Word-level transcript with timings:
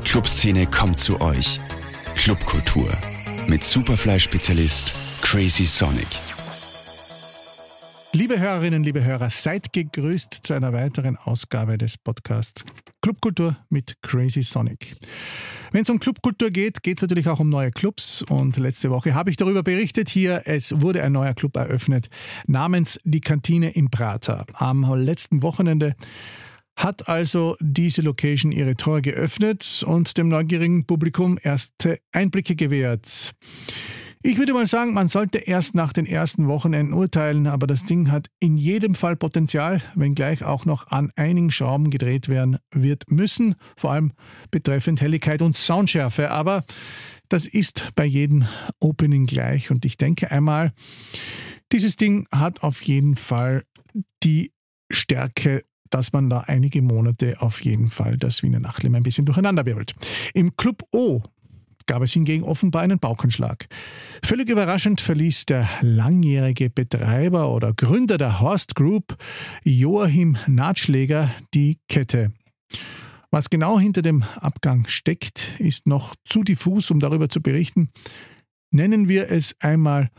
Die 0.00 0.12
Clubszene 0.12 0.66
kommt 0.66 0.98
zu 0.98 1.20
euch. 1.20 1.60
Clubkultur 2.14 2.88
mit 3.46 3.62
Superfly-Spezialist 3.62 4.94
Crazy 5.20 5.66
Sonic. 5.66 6.06
Liebe 8.12 8.40
Hörerinnen, 8.40 8.82
liebe 8.82 9.04
Hörer, 9.04 9.28
seid 9.28 9.72
gegrüßt 9.74 10.32
zu 10.42 10.54
einer 10.54 10.72
weiteren 10.72 11.16
Ausgabe 11.16 11.76
des 11.76 11.98
Podcasts 11.98 12.64
Clubkultur 13.02 13.58
mit 13.68 13.96
Crazy 14.02 14.42
Sonic. 14.42 14.96
Wenn 15.70 15.82
es 15.82 15.90
um 15.90 16.00
Clubkultur 16.00 16.50
geht, 16.50 16.82
geht 16.82 16.98
es 16.98 17.02
natürlich 17.02 17.28
auch 17.28 17.38
um 17.38 17.50
neue 17.50 17.70
Clubs. 17.70 18.22
Und 18.22 18.56
letzte 18.56 18.90
Woche 18.90 19.14
habe 19.14 19.30
ich 19.30 19.36
darüber 19.36 19.62
berichtet 19.62 20.08
hier, 20.08 20.42
es 20.46 20.80
wurde 20.80 21.02
ein 21.02 21.12
neuer 21.12 21.34
Club 21.34 21.56
eröffnet 21.56 22.08
namens 22.46 22.98
Die 23.04 23.20
Kantine 23.20 23.70
im 23.72 23.90
Prater. 23.90 24.46
Am 24.54 24.82
letzten 24.94 25.42
Wochenende 25.42 25.94
hat 26.76 27.08
also 27.08 27.56
diese 27.60 28.02
Location 28.02 28.52
ihre 28.52 28.76
Tore 28.76 29.02
geöffnet 29.02 29.84
und 29.86 30.16
dem 30.16 30.28
neugierigen 30.28 30.86
Publikum 30.86 31.38
erste 31.42 32.00
Einblicke 32.12 32.56
gewährt. 32.56 33.34
Ich 34.22 34.36
würde 34.36 34.52
mal 34.52 34.66
sagen, 34.66 34.92
man 34.92 35.08
sollte 35.08 35.38
erst 35.38 35.74
nach 35.74 35.94
den 35.94 36.04
ersten 36.04 36.46
Wochenenden 36.46 36.92
urteilen, 36.92 37.46
aber 37.46 37.66
das 37.66 37.84
Ding 37.84 38.10
hat 38.10 38.26
in 38.38 38.58
jedem 38.58 38.94
Fall 38.94 39.16
Potenzial, 39.16 39.80
wenngleich 39.94 40.44
auch 40.44 40.66
noch 40.66 40.88
an 40.88 41.10
einigen 41.16 41.50
Schrauben 41.50 41.88
gedreht 41.88 42.28
werden 42.28 42.58
wird 42.70 43.10
müssen, 43.10 43.54
vor 43.78 43.92
allem 43.92 44.12
betreffend 44.50 45.00
Helligkeit 45.00 45.40
und 45.40 45.56
Soundschärfe. 45.56 46.30
Aber 46.30 46.66
das 47.30 47.46
ist 47.46 47.88
bei 47.94 48.04
jedem 48.04 48.46
Opening 48.78 49.24
gleich 49.24 49.70
und 49.70 49.86
ich 49.86 49.96
denke 49.96 50.30
einmal, 50.30 50.74
dieses 51.72 51.96
Ding 51.96 52.26
hat 52.30 52.62
auf 52.62 52.82
jeden 52.82 53.16
Fall 53.16 53.64
die 54.22 54.52
Stärke 54.92 55.64
dass 55.90 56.12
man 56.12 56.30
da 56.30 56.40
einige 56.40 56.82
Monate 56.82 57.40
auf 57.40 57.62
jeden 57.64 57.90
Fall 57.90 58.16
das 58.16 58.42
Wiener 58.42 58.60
Nachtleben 58.60 58.96
ein 58.96 59.02
bisschen 59.02 59.26
durcheinander 59.26 59.66
wirbelt. 59.66 59.94
Im 60.34 60.56
Club 60.56 60.82
O 60.92 61.22
gab 61.86 62.02
es 62.02 62.12
hingegen 62.12 62.44
offenbar 62.44 62.82
einen 62.82 63.00
Baukenschlag. 63.00 63.66
Völlig 64.24 64.48
überraschend 64.48 65.00
verließ 65.00 65.46
der 65.46 65.68
langjährige 65.80 66.70
Betreiber 66.70 67.52
oder 67.52 67.72
Gründer 67.72 68.16
der 68.16 68.40
Horst 68.40 68.76
Group, 68.76 69.16
Joachim 69.64 70.38
Natschläger, 70.46 71.32
die 71.52 71.78
Kette. 71.88 72.32
Was 73.32 73.50
genau 73.50 73.78
hinter 73.78 74.02
dem 74.02 74.22
Abgang 74.22 74.86
steckt, 74.86 75.58
ist 75.58 75.86
noch 75.86 76.14
zu 76.24 76.42
diffus, 76.42 76.90
um 76.90 77.00
darüber 77.00 77.28
zu 77.28 77.40
berichten. 77.40 77.90
Nennen 78.72 79.08
wir 79.08 79.30
es 79.30 79.56
einmal 79.60 80.10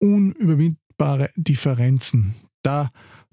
unüberwindbare 0.00 1.30
Differenzen. 1.36 2.34
Da 2.62 2.90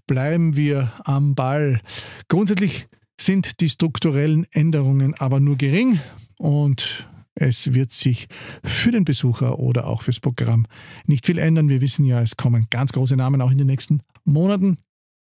bleiben 0.08 0.56
wir 0.56 0.94
am 1.04 1.36
Ball. 1.36 1.82
Grundsätzlich 2.28 2.88
sind 3.20 3.62
die 3.62 3.70
strukturellen 3.70 4.46
Änderungen 4.52 5.14
aber 5.16 5.40
nur 5.40 5.58
gering 5.58 6.00
und 6.38 7.08
es 7.36 7.74
wird 7.74 7.92
sich 7.92 8.28
für 8.64 8.92
den 8.92 9.06
Besucher 9.06 9.60
oder 9.60 9.88
auch 9.88 10.04
fürs 10.04 10.20
Programm 10.20 10.68
nicht 11.06 11.26
viel 11.26 11.38
ändern. 11.38 11.70
Wir 11.70 11.82
wissen 11.82 12.06
ja, 12.06 12.22
es 12.22 12.38
kommen 12.38 12.68
ganz 12.70 12.92
große 12.94 13.16
Namen 13.16 13.42
auch 13.42 13.52
in 13.52 13.58
den 13.58 13.68
nächsten 13.68 14.02
Monaten 14.24 14.78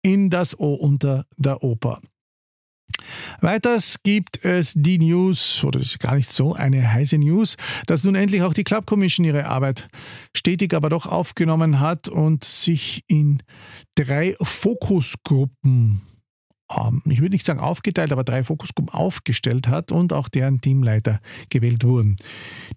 in 0.03 0.31
das 0.31 0.59
O 0.59 0.75
unter 0.75 1.27
der 1.37 1.63
Oper. 1.63 2.01
Weiters 3.41 4.03
gibt 4.03 4.45
es 4.45 4.75
die 4.75 4.99
News, 4.99 5.65
oder 5.65 5.79
das 5.79 5.89
ist 5.89 6.01
gar 6.01 6.15
nicht 6.15 6.33
so 6.33 6.55
eine 6.55 6.93
heiße 6.93 7.19
News, 7.19 7.57
dass 7.87 8.05
nun 8.05 8.15
endlich 8.15 8.43
auch 8.43 8.55
die 8.55 8.65
Club 8.65 8.87
Commission 8.87 9.25
ihre 9.25 9.47
Arbeit 9.47 9.89
stetig 10.37 10.75
aber 10.75 10.89
doch 10.89 11.07
aufgenommen 11.07 11.81
hat 11.81 12.09
und 12.09 12.45
sich 12.45 13.05
in 13.07 13.43
drei 13.95 14.35
Fokusgruppen, 14.41 16.01
ähm, 16.77 17.03
ich 17.07 17.21
würde 17.21 17.35
nicht 17.35 17.47
sagen 17.47 17.61
aufgeteilt, 17.61 18.13
aber 18.13 18.25
drei 18.25 18.45
Fokusgruppen 18.45 18.93
aufgestellt 18.93 19.69
hat 19.69 19.93
und 19.93 20.13
auch 20.13 20.29
deren 20.29 20.61
Teamleiter 20.61 21.21
gewählt 21.49 21.85
wurden. 21.85 22.17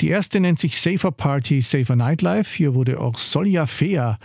Die 0.01 0.09
erste 0.09 0.39
nennt 0.39 0.59
sich 0.59 0.79
Safer 0.79 1.11
Party, 1.11 1.61
Safer 1.61 1.95
Nightlife. 1.95 2.55
Hier 2.55 2.73
wurde 2.73 2.99
auch 2.99 3.17
Solja 3.17 3.65
Fea 3.65 4.17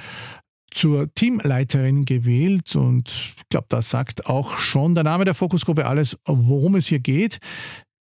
zur 0.71 1.13
Teamleiterin 1.15 2.05
gewählt 2.05 2.77
und 2.77 3.09
ich 3.09 3.49
glaube, 3.49 3.67
da 3.69 3.83
sagt 3.83 4.27
auch 4.27 4.59
schon 4.59 4.95
der 4.95 5.05
Name 5.05 5.25
der 5.25 5.35
Fokusgruppe 5.35 5.87
alles, 5.87 6.19
worum 6.27 6.75
es 6.77 6.87
hier 6.87 7.01
geht. 7.01 7.39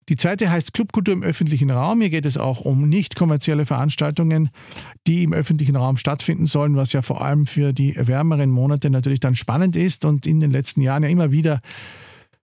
Die 0.09 0.17
zweite 0.17 0.51
heißt 0.51 0.75
Clubkultur 0.75 1.15
im 1.15 1.23
öffentlichen 1.23 1.71
Raum. 1.71 2.01
Hier 2.01 2.11
geht 2.11 2.27
es 2.27 2.37
auch 2.37 2.61
um 2.61 2.89
nicht 2.89 3.15
kommerzielle 3.15 3.67
Veranstaltungen, 3.67 4.51
die 5.07 5.23
im 5.23 5.33
öffentlichen 5.33 5.77
Raum 5.77 5.97
stattfinden 5.97 6.47
sollen, 6.47 6.77
was 6.77 6.93
ja 6.93 7.03
vor 7.03 7.23
allem 7.23 7.47
für 7.47 7.73
die 7.73 7.95
wärmeren 7.97 8.51
Monate 8.51 8.91
natürlich 8.91 9.21
dann 9.21 9.37
spannend 9.37 9.77
ist 9.77 10.05
und 10.05 10.27
in 10.27 10.41
den 10.41 10.51
letzten 10.51 10.83
Jahren 10.83 11.05
ja 11.05 11.09
immer 11.09 11.31
wieder 11.31 11.61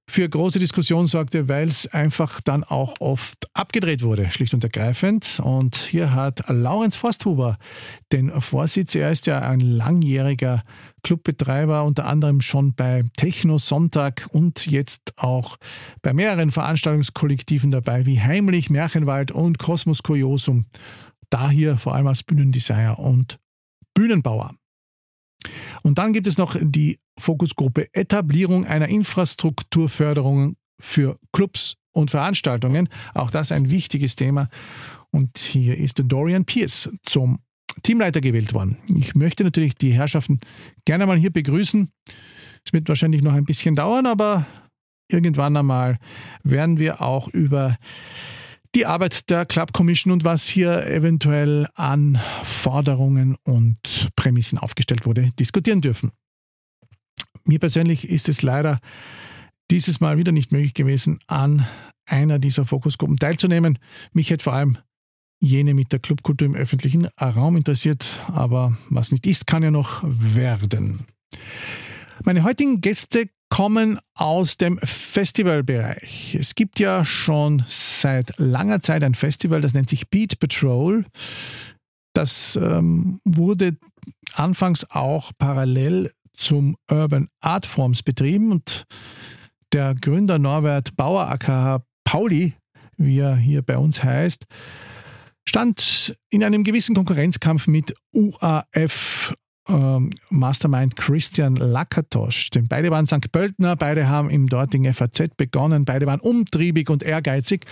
für 0.10 0.28
große 0.28 0.58
Diskussion 0.58 1.06
sorgte, 1.06 1.48
weil 1.48 1.68
es 1.68 1.86
einfach 1.88 2.42
dann 2.42 2.64
auch 2.64 2.96
oft 3.00 3.48
abgedreht 3.54 4.02
wurde, 4.02 4.30
schlicht 4.32 4.54
und 4.56 4.64
ergreifend. 4.64 5.40
Und 5.44 5.76
hier 5.76 6.14
hat 6.16 6.44
Laurenz 6.50 6.96
Forsthuber 6.96 7.58
den 8.12 8.32
Vorsitz. 8.42 8.96
Er 8.96 9.12
ist 9.12 9.28
ja 9.28 9.40
ein 9.42 9.60
langjähriger 9.60 10.64
Clubbetreiber, 11.04 11.84
unter 11.84 12.08
anderem 12.08 12.42
schon 12.42 12.74
bei 12.74 13.04
Techno 13.18 13.60
Sonntag 13.60 14.28
und 14.32 14.66
jetzt 14.66 15.14
auch 15.18 15.58
bei 16.02 16.12
mehreren 16.14 16.50
Veranstaltungskollektiven 16.50 17.70
dabei, 17.70 18.08
wie 18.08 18.20
Heimlich, 18.20 18.72
Märchenwald 18.72 19.32
und 19.32 19.60
Kosmos 19.60 20.02
Kuriosum. 20.02 20.66
Da 21.30 21.52
hier 21.52 21.78
vor 21.78 21.94
allem 21.94 22.08
als 22.08 22.24
Bühnendesigner 22.24 22.98
und 22.98 23.40
Bühnenbauer. 23.94 24.56
Und 25.84 26.00
dann 26.00 26.14
gibt 26.14 26.28
es 26.28 26.38
noch 26.38 26.56
die 26.60 27.00
Fokusgruppe 27.20 27.94
Etablierung 27.94 28.66
einer 28.66 28.88
Infrastrukturförderung 28.88 30.56
für 30.80 31.20
Clubs 31.32 31.76
und 31.92 32.12
Veranstaltungen. 32.12 32.90
Auch 33.14 33.32
das 33.32 33.52
ein 33.52 33.72
wichtiges 33.72 34.16
Thema. 34.16 34.50
Und 35.12 35.38
hier 35.38 35.78
ist 35.78 36.02
Dorian 36.04 36.46
Pierce 36.46 36.90
zum 37.04 37.40
Teamleiter 37.84 38.22
gewählt 38.22 38.54
worden. 38.54 38.78
Ich 38.96 39.16
möchte 39.16 39.44
natürlich 39.44 39.76
die 39.76 39.92
Herrschaften 39.92 40.40
gerne 40.86 41.06
mal 41.06 41.18
hier 41.18 41.32
begrüßen. 41.32 41.92
Es 42.66 42.74
wird 42.74 42.90
wahrscheinlich 42.90 43.22
noch 43.22 43.34
ein 43.34 43.46
bisschen 43.46 43.76
dauern, 43.76 44.06
aber 44.06 44.46
irgendwann 45.10 45.58
einmal 45.58 45.98
werden 46.44 46.78
wir 46.78 47.02
auch 47.02 47.28
über 47.30 47.78
die 48.76 48.86
Arbeit 48.86 49.30
der 49.30 49.46
Club 49.46 49.74
Commission 49.74 50.14
und 50.14 50.24
was 50.24 50.48
hier 50.48 50.86
eventuell 50.86 51.68
an 51.76 52.20
Forderungen 52.44 53.36
und 53.44 54.10
Prämissen 54.16 54.60
aufgestellt 54.60 55.06
wurde, 55.06 55.32
diskutieren 55.40 55.82
dürfen. 55.82 56.12
Mir 57.46 57.60
persönlich 57.60 58.10
ist 58.10 58.30
es 58.30 58.42
leider 58.42 58.80
dieses 59.72 60.00
Mal 60.00 60.18
wieder 60.18 60.32
nicht 60.32 60.52
möglich 60.52 60.74
gewesen, 60.74 61.20
an 61.28 61.66
einer 62.06 62.40
dieser 62.40 62.66
Fokusgruppen 62.66 63.18
teilzunehmen. 63.18 63.78
Mich 64.14 64.30
hätte 64.30 64.44
vor 64.44 64.54
allem 64.54 64.78
jene 65.40 65.74
mit 65.74 65.92
der 65.92 66.00
Clubkultur 66.00 66.48
im 66.48 66.56
öffentlichen 66.56 67.06
Raum 67.22 67.56
interessiert, 67.56 68.20
aber 68.28 68.78
was 68.90 69.12
nicht 69.12 69.26
ist, 69.26 69.48
kann 69.48 69.64
ja 69.64 69.72
noch 69.72 70.04
werden. 70.04 71.06
Meine 72.24 72.44
heutigen 72.44 72.82
Gäste 72.82 73.30
kommen 73.50 74.00
aus 74.14 74.58
dem 74.58 74.80
Festivalbereich. 74.80 76.36
Es 76.40 76.56
gibt 76.56 76.80
ja 76.80 77.06
schon 77.06 77.64
seit 77.68 78.38
langer 78.38 78.82
Zeit 78.82 79.04
ein 79.04 79.16
Festival, 79.16 79.62
das 79.62 79.74
nennt 79.74 79.90
sich 79.90 80.10
Beat 80.10 80.40
Patrol. 80.40 81.06
Das 82.14 82.58
ähm, 82.62 83.22
wurde 83.24 83.78
anfangs 84.34 84.90
auch 84.92 85.32
parallel 85.38 86.12
zum 86.40 86.76
Urban 86.90 87.28
Art 87.42 87.66
Forms 87.66 88.02
betrieben 88.02 88.52
und 88.52 88.86
der 89.74 89.94
Gründer 89.94 90.40
Norbert 90.40 90.96
Bauer 90.96 91.30
aka 91.30 91.84
Pauli, 92.04 92.54
wie 92.98 93.20
er 93.20 93.36
hier 93.36 93.62
bei 93.62 93.78
uns 93.78 94.04
heißt, 94.04 94.46
stand 95.48 96.16
in 96.30 96.44
einem 96.44 96.64
gewissen 96.64 96.96
Konkurrenzkampf 96.96 97.68
mit 97.68 97.94
UAF 98.14 99.34
ähm, 99.68 100.12
Mastermind 100.30 100.96
Christian 100.96 101.56
Lakatosch. 101.56 102.50
Denn 102.50 102.68
beide 102.68 102.90
waren 102.92 103.06
St. 103.06 103.32
Pöltner, 103.32 103.76
beide 103.76 104.08
haben 104.08 104.30
im 104.30 104.48
dortigen 104.48 104.92
FAZ 104.94 105.36
begonnen, 105.38 105.86
beide 105.86 106.08
waren 106.08 106.20
umtriebig 106.20 106.90
und 106.90 107.04
ehrgeizig. 107.04 107.66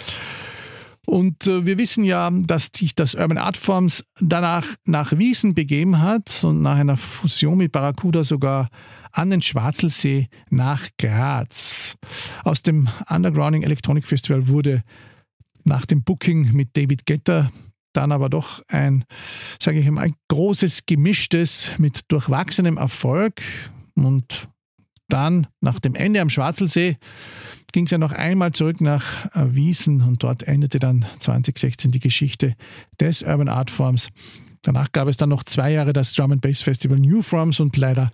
Und 1.09 1.47
äh, 1.47 1.65
wir 1.65 1.77
wissen 1.77 2.03
ja, 2.03 2.29
dass 2.29 2.69
sich 2.75 2.93
das 2.93 3.15
Urban 3.15 3.37
Art 3.37 3.55
Forms 3.55 4.05
danach 4.19 4.65
nach 4.85 5.17
Wiesen 5.17 5.55
begeben 5.55 6.01
hat 6.01 6.43
und 6.43 6.61
nach 6.61 6.77
einer 6.77 6.97
Fusion 6.97 7.57
mit 7.57 7.71
Barracuda 7.71 8.25
sogar 8.25 8.69
an 9.13 9.29
den 9.29 9.41
Schwarzelsee 9.41 10.27
nach 10.49 10.89
Graz. 10.99 11.95
Aus 12.43 12.61
dem 12.61 12.89
Undergrounding 13.09 13.63
Electronic 13.63 14.05
Festival 14.05 14.49
wurde 14.49 14.83
nach 15.63 15.85
dem 15.85 16.03
Booking 16.03 16.51
mit 16.51 16.75
David 16.75 17.05
Getter 17.05 17.51
dann 17.93 18.11
aber 18.11 18.29
doch 18.29 18.61
ein, 18.67 19.05
sage 19.59 19.79
ich 19.79 19.89
mal, 19.89 20.11
großes 20.27 20.85
Gemischtes 20.85 21.71
mit 21.77 22.01
durchwachsenem 22.11 22.77
Erfolg. 22.77 23.41
Und 23.95 24.49
dann 25.09 25.47
nach 25.61 25.79
dem 25.79 25.95
Ende 25.95 26.21
am 26.21 26.29
Schwarzelsee 26.29 26.97
ging 27.73 27.85
es 27.85 27.91
ja 27.91 27.97
noch 27.97 28.13
einmal 28.13 28.53
zurück 28.53 28.81
nach 28.81 29.25
äh, 29.35 29.53
Wiesen 29.53 30.01
und 30.01 30.23
dort 30.23 30.43
endete 30.43 30.79
dann 30.79 31.05
2016 31.19 31.91
die 31.91 31.99
Geschichte 31.99 32.55
des 32.99 33.23
Urban 33.23 33.49
Art 33.49 33.69
Forms. 33.69 34.09
Danach 34.61 34.91
gab 34.91 35.07
es 35.07 35.17
dann 35.17 35.29
noch 35.29 35.43
zwei 35.43 35.71
Jahre 35.71 35.93
das 35.93 36.13
Drum 36.13 36.31
and 36.31 36.41
Bass 36.41 36.61
Festival 36.61 36.97
New 36.97 37.21
Forms 37.21 37.59
und 37.59 37.77
leider 37.77 38.11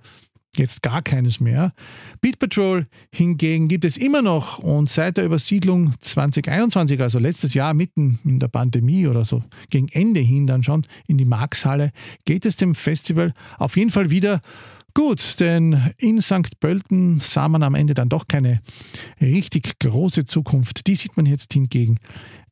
jetzt 0.55 0.83
gar 0.83 1.01
keines 1.01 1.39
mehr. 1.39 1.73
Beat 2.21 2.37
Patrol 2.37 2.87
hingegen 3.11 3.67
gibt 3.67 3.85
es 3.85 3.97
immer 3.97 4.21
noch 4.21 4.59
und 4.59 4.87
seit 4.89 5.17
der 5.17 5.25
Übersiedlung 5.25 5.93
2021, 5.99 7.01
also 7.01 7.17
letztes 7.17 7.53
Jahr 7.55 7.73
mitten 7.73 8.19
in 8.23 8.39
der 8.39 8.49
Pandemie 8.49 9.07
oder 9.07 9.25
so, 9.25 9.43
gegen 9.69 9.87
Ende 9.87 10.19
hin 10.19 10.45
dann 10.45 10.63
schon 10.63 10.83
in 11.07 11.17
die 11.17 11.25
Markshalle, 11.25 11.91
geht 12.25 12.45
es 12.45 12.55
dem 12.55 12.75
Festival 12.75 13.33
auf 13.57 13.77
jeden 13.77 13.89
Fall 13.89 14.11
wieder 14.11 14.41
gut, 14.93 15.39
denn 15.39 15.93
in 15.97 16.21
St. 16.21 16.59
Pölten 16.59 17.19
sah 17.19 17.47
man 17.47 17.63
am 17.63 17.75
Ende 17.75 17.93
dann 17.93 18.09
doch 18.09 18.27
keine 18.27 18.61
richtig 19.21 19.79
große 19.79 20.25
Zukunft. 20.25 20.87
Die 20.87 20.95
sieht 20.95 21.17
man 21.17 21.25
jetzt 21.25 21.53
hingegen 21.53 21.97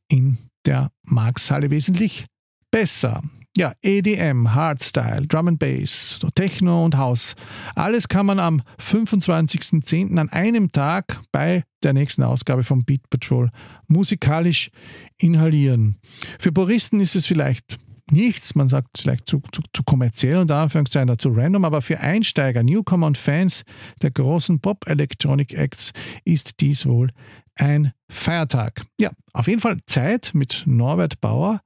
in 0.08 0.38
der 0.66 0.90
Markshalle 1.04 1.70
wesentlich 1.70 2.26
besser. 2.70 3.22
Ja, 3.54 3.74
EDM, 3.82 4.54
Hardstyle, 4.54 5.26
Drum 5.26 5.48
and 5.48 5.58
Bass, 5.58 6.18
Techno 6.34 6.86
und 6.86 6.96
House. 6.96 7.34
Alles 7.74 8.08
kann 8.08 8.24
man 8.24 8.38
am 8.38 8.62
25.10. 8.80 10.16
an 10.18 10.30
einem 10.30 10.72
Tag 10.72 11.20
bei 11.32 11.64
der 11.82 11.92
nächsten 11.92 12.22
Ausgabe 12.22 12.64
vom 12.64 12.84
Beat 12.84 13.10
Patrol 13.10 13.50
musikalisch 13.88 14.70
inhalieren. 15.18 15.98
Für 16.38 16.50
Puristen 16.50 17.00
ist 17.00 17.14
es 17.14 17.26
vielleicht 17.26 17.78
nichts, 18.10 18.54
man 18.54 18.68
sagt 18.68 18.98
vielleicht 18.98 19.28
zu, 19.28 19.42
zu, 19.52 19.62
zu 19.72 19.82
kommerziell 19.82 20.38
und 20.38 20.50
Anführungszeichen 20.50 21.18
zu 21.18 21.30
random, 21.30 21.64
aber 21.64 21.82
für 21.82 22.00
Einsteiger, 22.00 22.62
Newcomer 22.62 23.06
und 23.06 23.18
Fans 23.18 23.64
der 24.00 24.10
großen 24.10 24.60
Pop-Electronic-Acts 24.60 25.92
ist 26.24 26.60
dies 26.60 26.86
wohl 26.86 27.10
ein 27.54 27.92
Feiertag. 28.08 28.84
Ja, 29.00 29.10
auf 29.32 29.46
jeden 29.46 29.60
Fall 29.60 29.78
Zeit 29.86 30.30
mit 30.34 30.62
Norbert 30.66 31.20
Bauer 31.20 31.60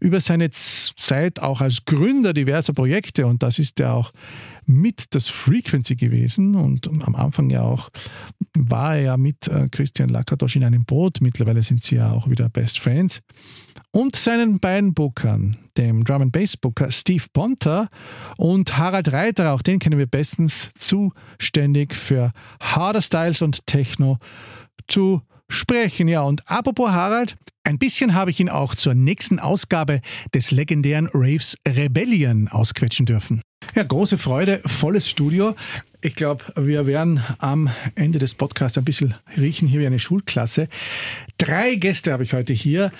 über 0.00 0.20
seine 0.20 0.50
Zeit 0.50 1.40
auch 1.40 1.60
als 1.60 1.84
Gründer 1.84 2.32
diverser 2.32 2.72
Projekte 2.72 3.26
und 3.26 3.42
das 3.42 3.58
ist 3.58 3.78
ja 3.78 3.92
auch 3.92 4.12
mit 4.68 5.14
das 5.14 5.28
Frequency 5.28 5.96
gewesen 5.96 6.54
und 6.54 6.88
am 6.88 7.14
Anfang 7.14 7.50
ja 7.50 7.62
auch 7.62 7.88
war 8.56 8.96
er 8.96 9.02
ja 9.02 9.16
mit 9.16 9.48
äh, 9.48 9.68
Christian 9.70 10.08
Lakatos 10.08 10.56
in 10.56 10.64
einem 10.64 10.84
Boot. 10.84 11.20
Mittlerweile 11.20 11.62
sind 11.62 11.82
sie 11.82 11.96
ja 11.96 12.12
auch 12.12 12.28
wieder 12.28 12.48
Best 12.48 12.78
Friends. 12.78 13.20
Und 13.90 14.16
seinen 14.16 14.60
beiden 14.60 14.92
Bookern, 14.92 15.56
dem 15.78 16.04
Drum 16.04 16.22
and 16.22 16.32
Bass 16.32 16.56
Booker 16.56 16.90
Steve 16.90 17.24
Ponter 17.32 17.88
und 18.36 18.76
Harald 18.76 19.12
Reiter, 19.12 19.54
auch 19.54 19.62
den 19.62 19.78
kennen 19.78 19.98
wir 19.98 20.06
bestens, 20.06 20.70
zuständig 20.78 21.94
für 21.94 22.32
Harder 22.60 23.00
Styles 23.00 23.40
und 23.40 23.66
Techno 23.66 24.18
zu 24.88 25.22
sprechen. 25.48 26.08
Ja, 26.08 26.22
und 26.22 26.48
apropos 26.48 26.90
Harald, 26.90 27.36
ein 27.64 27.78
bisschen 27.78 28.14
habe 28.14 28.30
ich 28.30 28.40
ihn 28.40 28.48
auch 28.48 28.74
zur 28.74 28.94
nächsten 28.94 29.38
Ausgabe 29.38 30.00
des 30.34 30.50
legendären 30.50 31.08
Raves 31.12 31.56
Rebellion 31.66 32.48
ausquetschen 32.48 33.06
dürfen. 33.06 33.42
Ja, 33.74 33.82
große 33.82 34.18
Freude, 34.18 34.62
volles 34.64 35.08
Studio. 35.08 35.54
Ich 36.00 36.14
glaube, 36.14 36.44
wir 36.56 36.86
werden 36.86 37.22
am 37.38 37.68
Ende 37.94 38.18
des 38.18 38.34
Podcasts 38.34 38.78
ein 38.78 38.84
bisschen 38.84 39.14
riechen 39.36 39.68
hier 39.68 39.80
wie 39.80 39.86
eine 39.86 39.98
Schulklasse. 39.98 40.68
Drei 41.36 41.74
Gäste 41.74 42.12
habe 42.12 42.22
ich 42.22 42.32
heute 42.32 42.52
hier. 42.52 42.92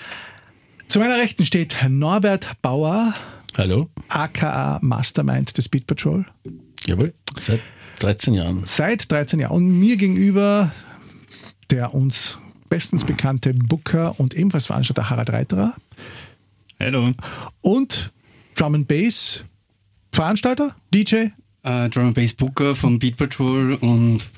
Zu 0.87 0.99
meiner 0.99 1.17
Rechten 1.17 1.45
steht 1.45 1.77
Norbert 1.87 2.47
Bauer. 2.61 3.15
Hallo. 3.57 3.89
aka 4.09 4.79
Mastermind 4.81 5.57
des 5.57 5.69
Beat 5.69 5.87
Patrol. 5.87 6.25
Jawohl, 6.85 7.13
seit 7.35 7.61
13 7.99 8.33
Jahren. 8.33 8.61
Seit 8.65 9.11
13 9.11 9.39
Jahren. 9.39 9.51
Und 9.51 9.79
mir 9.79 9.97
gegenüber 9.97 10.71
der 11.69 11.93
uns 11.93 12.37
bestens 12.69 13.03
bekannte 13.03 13.53
Booker 13.53 14.19
und 14.19 14.33
ebenfalls 14.33 14.67
Veranstalter 14.67 15.09
Harald 15.09 15.31
Reiterer. 15.31 15.75
Hallo. 16.79 17.13
Und 17.61 18.11
Drum 18.55 18.75
and 18.75 18.87
Bass 18.87 19.43
Veranstalter, 20.11 20.75
DJ. 20.93 21.27
Uh, 21.65 21.87
Drum 21.89 22.07
and 22.07 22.15
Bass 22.15 22.33
Booker 22.33 22.75
vom 22.75 22.99
Beat 22.99 23.17
Patrol 23.17 23.73
und 23.75 24.29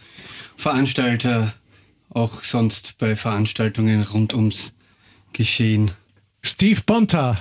Veranstalter 0.57 1.53
auch 2.09 2.43
sonst 2.43 2.97
bei 2.97 3.15
Veranstaltungen 3.15 4.03
rund 4.03 4.33
ums 4.33 4.73
Geschehen. 5.33 5.91
Steve 6.41 6.81
Ponta. 6.85 7.39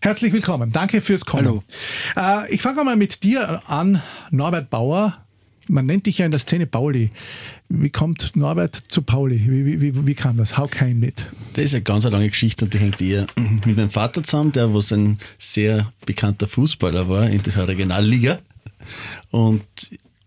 Herzlich 0.00 0.32
willkommen. 0.32 0.70
Danke 0.70 1.00
fürs 1.00 1.24
Kommen. 1.24 1.62
Hallo. 2.16 2.42
Uh, 2.42 2.46
ich 2.50 2.60
fange 2.60 2.84
mal 2.84 2.96
mit 2.96 3.22
dir 3.22 3.62
an, 3.70 4.02
Norbert 4.30 4.70
Bauer. 4.70 5.23
Man 5.68 5.86
nennt 5.86 6.06
dich 6.06 6.18
ja 6.18 6.26
in 6.26 6.30
der 6.30 6.40
Szene 6.40 6.66
Pauli. 6.66 7.10
Wie 7.68 7.90
kommt 7.90 8.32
Norbert 8.34 8.82
zu 8.88 9.02
Pauli? 9.02 9.40
Wie, 9.46 9.80
wie, 9.80 10.06
wie 10.06 10.14
kam 10.14 10.36
das? 10.36 10.58
How 10.58 10.70
came 10.70 11.06
it? 11.06 11.26
Das 11.54 11.64
ist 11.64 11.74
eine 11.74 11.82
ganz 11.82 12.04
lange 12.04 12.28
Geschichte 12.28 12.64
und 12.64 12.74
die 12.74 12.78
hängt 12.78 13.00
eher 13.00 13.26
mit 13.64 13.76
meinem 13.76 13.90
Vater 13.90 14.22
zusammen, 14.22 14.52
der 14.52 14.74
was 14.74 14.92
ein 14.92 15.18
sehr 15.38 15.90
bekannter 16.04 16.46
Fußballer 16.46 17.08
war 17.08 17.28
in 17.28 17.42
der 17.42 17.68
Regionalliga. 17.68 18.38
Und 19.30 19.64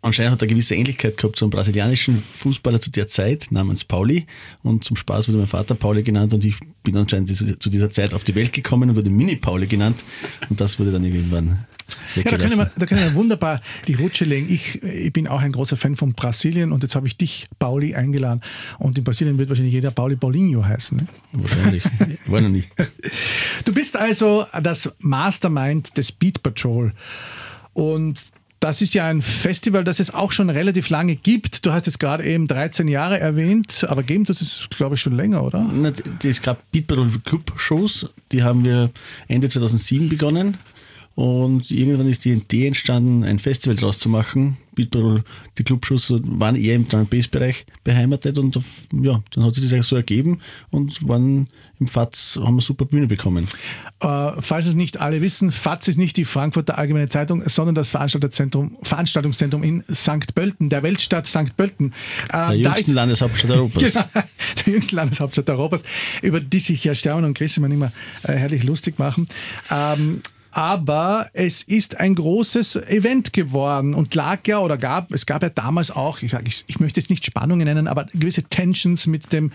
anscheinend 0.01 0.31
hat 0.31 0.41
er 0.41 0.45
eine 0.45 0.53
gewisse 0.53 0.75
Ähnlichkeit 0.75 1.17
gehabt 1.17 1.35
zu 1.35 1.45
einem 1.45 1.51
brasilianischen 1.51 2.23
Fußballer 2.31 2.79
zu 2.79 2.91
der 2.91 3.07
Zeit 3.07 3.47
namens 3.51 3.83
Pauli. 3.83 4.25
Und 4.63 4.83
zum 4.83 4.95
Spaß 4.95 5.27
wurde 5.27 5.37
mein 5.37 5.47
Vater 5.47 5.75
Pauli 5.75 6.03
genannt 6.03 6.33
und 6.33 6.43
ich 6.43 6.55
bin 6.83 6.97
anscheinend 6.97 7.29
zu 7.35 7.69
dieser 7.69 7.91
Zeit 7.91 8.13
auf 8.13 8.23
die 8.23 8.35
Welt 8.35 8.53
gekommen 8.53 8.89
und 8.89 8.95
wurde 8.95 9.09
Mini-Pauli 9.09 9.67
genannt. 9.67 10.03
Und 10.49 10.59
das 10.59 10.79
wurde 10.79 10.91
dann 10.91 11.03
irgendwann 11.03 11.65
ja, 12.15 12.23
da 12.23 12.37
können, 12.37 12.57
wir, 12.57 12.71
da 12.77 12.85
können 12.85 13.01
wir 13.01 13.13
wunderbar 13.13 13.61
die 13.87 13.95
Rutsche 13.95 14.25
legen. 14.25 14.47
Ich, 14.49 14.81
ich 14.83 15.13
bin 15.13 15.27
auch 15.27 15.41
ein 15.41 15.51
großer 15.51 15.77
Fan 15.77 15.95
von 15.95 16.13
Brasilien 16.13 16.71
und 16.71 16.83
jetzt 16.83 16.95
habe 16.95 17.07
ich 17.07 17.17
dich, 17.17 17.47
Pauli, 17.59 17.95
eingeladen. 17.95 18.41
Und 18.79 18.97
in 18.97 19.03
Brasilien 19.03 19.37
wird 19.37 19.49
wahrscheinlich 19.49 19.73
jeder 19.73 19.91
Pauli 19.91 20.15
Paulinho 20.15 20.65
heißen. 20.65 20.97
Ne? 20.97 21.07
Wahrscheinlich. 21.33 21.83
War 22.27 22.41
noch 22.41 22.49
nicht. 22.49 22.69
Du 23.65 23.73
bist 23.73 23.97
also 23.97 24.45
das 24.61 24.93
Mastermind 24.99 25.97
des 25.97 26.11
Beat 26.11 26.41
Patrol. 26.43 26.93
Und 27.73 28.23
das 28.59 28.81
ist 28.81 28.93
ja 28.95 29.07
ein 29.07 29.21
Festival, 29.21 29.83
das 29.83 29.99
es 29.99 30.13
auch 30.13 30.31
schon 30.31 30.49
relativ 30.49 30.89
lange 30.89 31.15
gibt. 31.15 31.65
Du 31.65 31.71
hast 31.71 31.85
jetzt 31.85 31.99
gerade 31.99 32.25
eben 32.25 32.47
13 32.47 32.87
Jahre 32.87 33.19
erwähnt, 33.19 33.85
aber 33.87 34.03
geben 34.03 34.25
das 34.25 34.41
ist, 34.41 34.69
glaube 34.71 34.95
ich, 34.95 35.01
schon 35.01 35.15
länger, 35.15 35.43
oder? 35.43 35.69
Es 36.23 36.41
gab 36.41 36.71
Beat 36.71 36.87
Patrol 36.87 37.09
Club 37.23 37.53
Shows, 37.57 38.09
die 38.31 38.43
haben 38.43 38.65
wir 38.65 38.89
Ende 39.27 39.49
2007 39.49 40.09
begonnen. 40.09 40.57
Und 41.17 41.71
irgendwann 41.71 42.07
ist 42.07 42.25
die 42.25 42.31
Idee 42.31 42.67
entstanden, 42.67 43.23
ein 43.23 43.39
Festival 43.39 43.75
draus 43.75 43.97
zu 43.97 44.07
machen. 44.07 44.57
Die 44.77 45.63
Clubshows 45.63 46.13
waren 46.21 46.55
eher 46.55 46.75
im 46.75 46.87
Drum 46.87 47.07
Bass 47.07 47.27
Bereich 47.27 47.65
beheimatet 47.83 48.37
und 48.37 48.55
ja, 48.93 49.23
dann 49.31 49.43
hat 49.43 49.55
sich 49.55 49.67
das 49.67 49.87
so 49.87 49.95
ergeben 49.95 50.41
und 50.69 51.07
waren 51.07 51.47
im 51.79 51.87
FATS, 51.87 52.39
haben 52.39 52.57
wir 52.57 52.61
super 52.61 52.85
Bühne 52.85 53.07
bekommen. 53.07 53.47
Äh, 53.99 54.31
falls 54.41 54.67
es 54.67 54.75
nicht 54.75 55.01
alle 55.01 55.19
wissen, 55.23 55.51
FATS 55.51 55.87
ist 55.87 55.97
nicht 55.97 56.17
die 56.17 56.25
Frankfurter 56.25 56.77
Allgemeine 56.77 57.07
Zeitung, 57.07 57.41
sondern 57.49 57.73
das 57.73 57.89
Veranstaltungszentrum, 57.89 58.77
Veranstaltungszentrum 58.83 59.63
in 59.63 59.83
St. 59.91 60.35
Pölten, 60.35 60.69
der 60.69 60.83
Weltstadt 60.83 61.25
St. 61.25 61.57
Pölten. 61.57 61.93
Äh, 62.31 62.49
der 62.49 62.53
jüngsten 62.57 62.93
Landeshauptstadt 62.93 63.49
Europas. 63.49 63.93
genau, 63.93 64.05
der 64.13 64.73
jüngsten 64.73 64.95
Landeshauptstadt 64.95 65.49
Europas, 65.49 65.81
über 66.21 66.39
die 66.39 66.59
sich 66.59 66.83
ja 66.83 66.93
Stermann 66.93 67.25
und 67.25 67.33
Chris 67.35 67.57
immer 67.57 67.91
äh, 68.21 68.33
herrlich 68.33 68.63
lustig 68.63 68.99
machen. 68.99 69.27
Ähm, 69.71 70.21
aber 70.57 71.29
es 71.33 71.61
ist 71.61 71.99
ein 71.99 72.15
großes 72.15 72.77
Event 72.87 73.31
geworden 73.31 73.93
und 73.93 74.15
lag 74.15 74.39
ja 74.47 74.57
oder 74.57 74.75
gab, 74.75 75.11
es 75.11 75.27
gab 75.27 75.43
ja 75.43 75.49
damals 75.49 75.91
auch, 75.91 76.23
ich, 76.23 76.33
ich, 76.33 76.63
ich 76.65 76.79
möchte 76.79 76.99
jetzt 76.99 77.11
nicht 77.11 77.23
Spannungen 77.23 77.65
nennen, 77.65 77.87
aber 77.87 78.05
gewisse 78.05 78.41
Tensions 78.41 79.05
mit 79.05 79.31
dem 79.31 79.51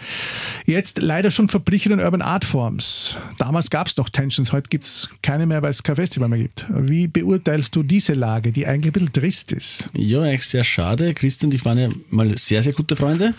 jetzt 0.65 1.01
leider 1.01 1.33
schon 1.33 1.49
verblichenen 1.49 1.99
Urban 1.99 2.23
Art 2.23 2.45
Forms. 2.45 3.17
Damals 3.37 3.69
gab 3.69 3.89
es 3.89 3.97
noch 3.97 4.11
Tensions, 4.11 4.53
heute 4.53 4.69
gibt 4.69 4.85
es 4.85 5.11
keine 5.23 5.45
mehr, 5.45 5.61
weil 5.61 5.71
es 5.71 5.83
kein 5.83 5.97
Festival 5.97 6.29
mehr 6.29 6.39
gibt. 6.39 6.67
Wie 6.69 7.09
beurteilst 7.09 7.75
du 7.75 7.83
diese 7.83 8.15
Lage, 8.15 8.53
die 8.53 8.69
eigentlich 8.69 8.91
ein 8.91 8.93
bisschen 8.93 9.13
trist 9.13 9.51
ist? 9.51 9.87
Ja, 9.95 10.21
eigentlich 10.23 10.47
sehr 10.47 10.63
schade. 10.63 11.15
Christian 11.15 11.51
und 11.51 11.57
ich 11.57 11.65
waren 11.65 11.79
ja 11.79 11.89
mal 12.11 12.39
sehr, 12.39 12.63
sehr 12.63 12.75
gute 12.75 12.95
Freunde, 12.95 13.35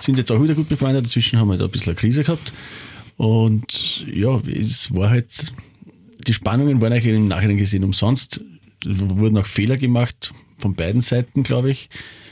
sind 0.00 0.18
jetzt 0.18 0.32
auch 0.32 0.42
wieder 0.42 0.54
gut 0.54 0.68
befreundet, 0.68 1.06
dazwischen 1.06 1.38
haben 1.38 1.46
wir 1.46 1.56
da 1.56 1.66
ein 1.66 1.70
bisschen 1.70 1.90
eine 1.90 2.00
Krise 2.00 2.24
gehabt. 2.24 2.52
Und 3.16 4.04
ja, 4.12 4.40
es 4.48 4.92
war 4.92 5.10
halt 5.10 5.54
die 6.26 6.34
Spannungen 6.34 6.80
waren 6.80 6.92
eigentlich 6.92 7.14
im 7.14 7.28
Nachhinein 7.28 7.58
gesehen 7.58 7.84
umsonst. 7.84 8.40
Es 8.84 9.00
wurden 9.00 9.38
auch 9.38 9.46
Fehler 9.46 9.76
gemacht, 9.76 10.32
von 10.58 10.74
beiden 10.74 11.00
Seiten, 11.00 11.42
glaube 11.42 11.70
ich. 11.70 11.88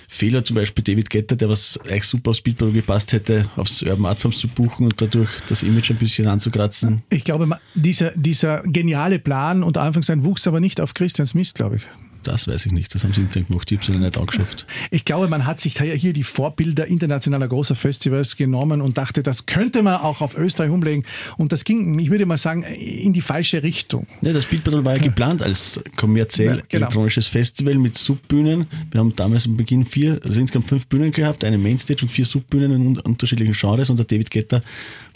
Fehler 0.09 0.45
zum 0.45 0.57
Beispiel 0.57 0.85
David 0.85 1.11
Getter, 1.11 1.35
der 1.35 1.49
was 1.49 1.79
eigentlich 1.89 2.05
super 2.05 2.31
aufs 2.31 2.39
Speedball 2.39 2.71
gepasst 2.71 3.13
hätte, 3.13 3.51
aufs 3.57 3.83
Urban 3.83 4.07
Artforms 4.07 4.39
zu 4.39 4.49
buchen 4.49 4.87
und 4.87 5.01
dadurch 5.01 5.31
das 5.49 5.63
Image 5.63 5.91
ein 5.91 5.97
bisschen 5.97 6.29
anzukratzen. 6.29 7.03
Ich 7.11 7.25
glaube, 7.25 7.49
dieser, 7.75 8.13
dieser 8.15 8.63
geniale 8.65 9.19
Plan, 9.19 9.63
unter 9.63 9.83
Anführungszeichen, 9.83 10.25
wuchs 10.25 10.47
aber 10.47 10.61
nicht 10.61 10.81
auf 10.81 10.95
Christians 10.95 11.35
Mist, 11.35 11.57
glaube 11.57 11.77
ich. 11.77 11.83
Das 12.25 12.49
weiß 12.49 12.66
ich 12.66 12.73
nicht, 12.73 12.95
das 12.95 13.04
haben 13.04 13.12
sie 13.12 13.21
intern 13.21 13.47
gemacht, 13.47 13.71
ich 13.71 13.78
habe 13.78 13.87
sie 13.87 13.99
nicht 13.99 14.19
angeschafft. 14.19 14.66
Ich 14.90 15.04
glaube, 15.04 15.28
man 15.28 15.47
hat 15.47 15.61
sich 15.61 15.78
hier 15.78 16.12
die 16.12 16.25
Vorbilder 16.25 16.87
internationaler 16.87 17.49
großer 17.49 17.76
Festivals 17.76 18.37
genommen 18.37 18.81
und 18.81 18.97
dachte, 18.97 19.23
das 19.23 19.47
könnte 19.47 19.83
man 19.83 19.97
auch 19.97 20.21
auf 20.21 20.37
Österreich 20.37 20.71
umlegen. 20.71 21.04
Und 21.37 21.52
das 21.52 21.64
ging, 21.64 21.99
ich 21.99 22.11
würde 22.11 22.26
mal 22.26 22.38
sagen, 22.38 22.62
in 22.62 23.12
die 23.12 23.21
falsche 23.21 23.62
Richtung. 23.62 24.07
Ja, 24.23 24.33
das 24.33 24.47
Beat 24.47 24.64
Battle 24.64 24.85
war 24.85 24.97
ja 24.97 25.02
geplant 25.02 25.43
als 25.43 25.81
kommerziell 25.97 26.57
ja, 26.57 26.62
genau. 26.69 26.87
elektronisches 26.87 27.26
Festival 27.26 27.75
mit 27.75 27.97
Subbühnen. 27.99 28.66
Wir 28.90 29.00
haben 29.00 29.14
damals 29.14 29.47
am 29.47 29.57
Beginn 29.57 29.85
vier, 29.85 30.21
also 30.25 30.40
insgesamt 30.40 30.69
fünf 30.69 30.87
Bühnen 30.88 31.12
gehabt, 31.12 31.45
eine 31.45 31.59
Mainstage 31.59 32.02
und 32.02 32.09
vier 32.09 32.25
Subbühnen 32.25 32.73
in 32.73 32.99
unterschiedlichen 32.99 33.54
Genres 33.54 33.90
und 33.90 33.99
der 33.99 34.07
David 34.07 34.31
Getter 34.31 34.62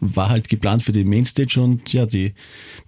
war 0.00 0.28
halt 0.28 0.48
geplant 0.48 0.82
für 0.82 0.92
die 0.92 1.04
Mainstage 1.04 1.60
und 1.60 1.92
ja, 1.92 2.06
die, 2.06 2.34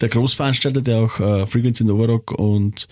der 0.00 0.08
Großveranstalter, 0.08 0.82
der 0.82 0.98
auch 0.98 1.20
äh, 1.20 1.46
Frequency 1.46 1.84
Novarock 1.84 2.32
und 2.32 2.86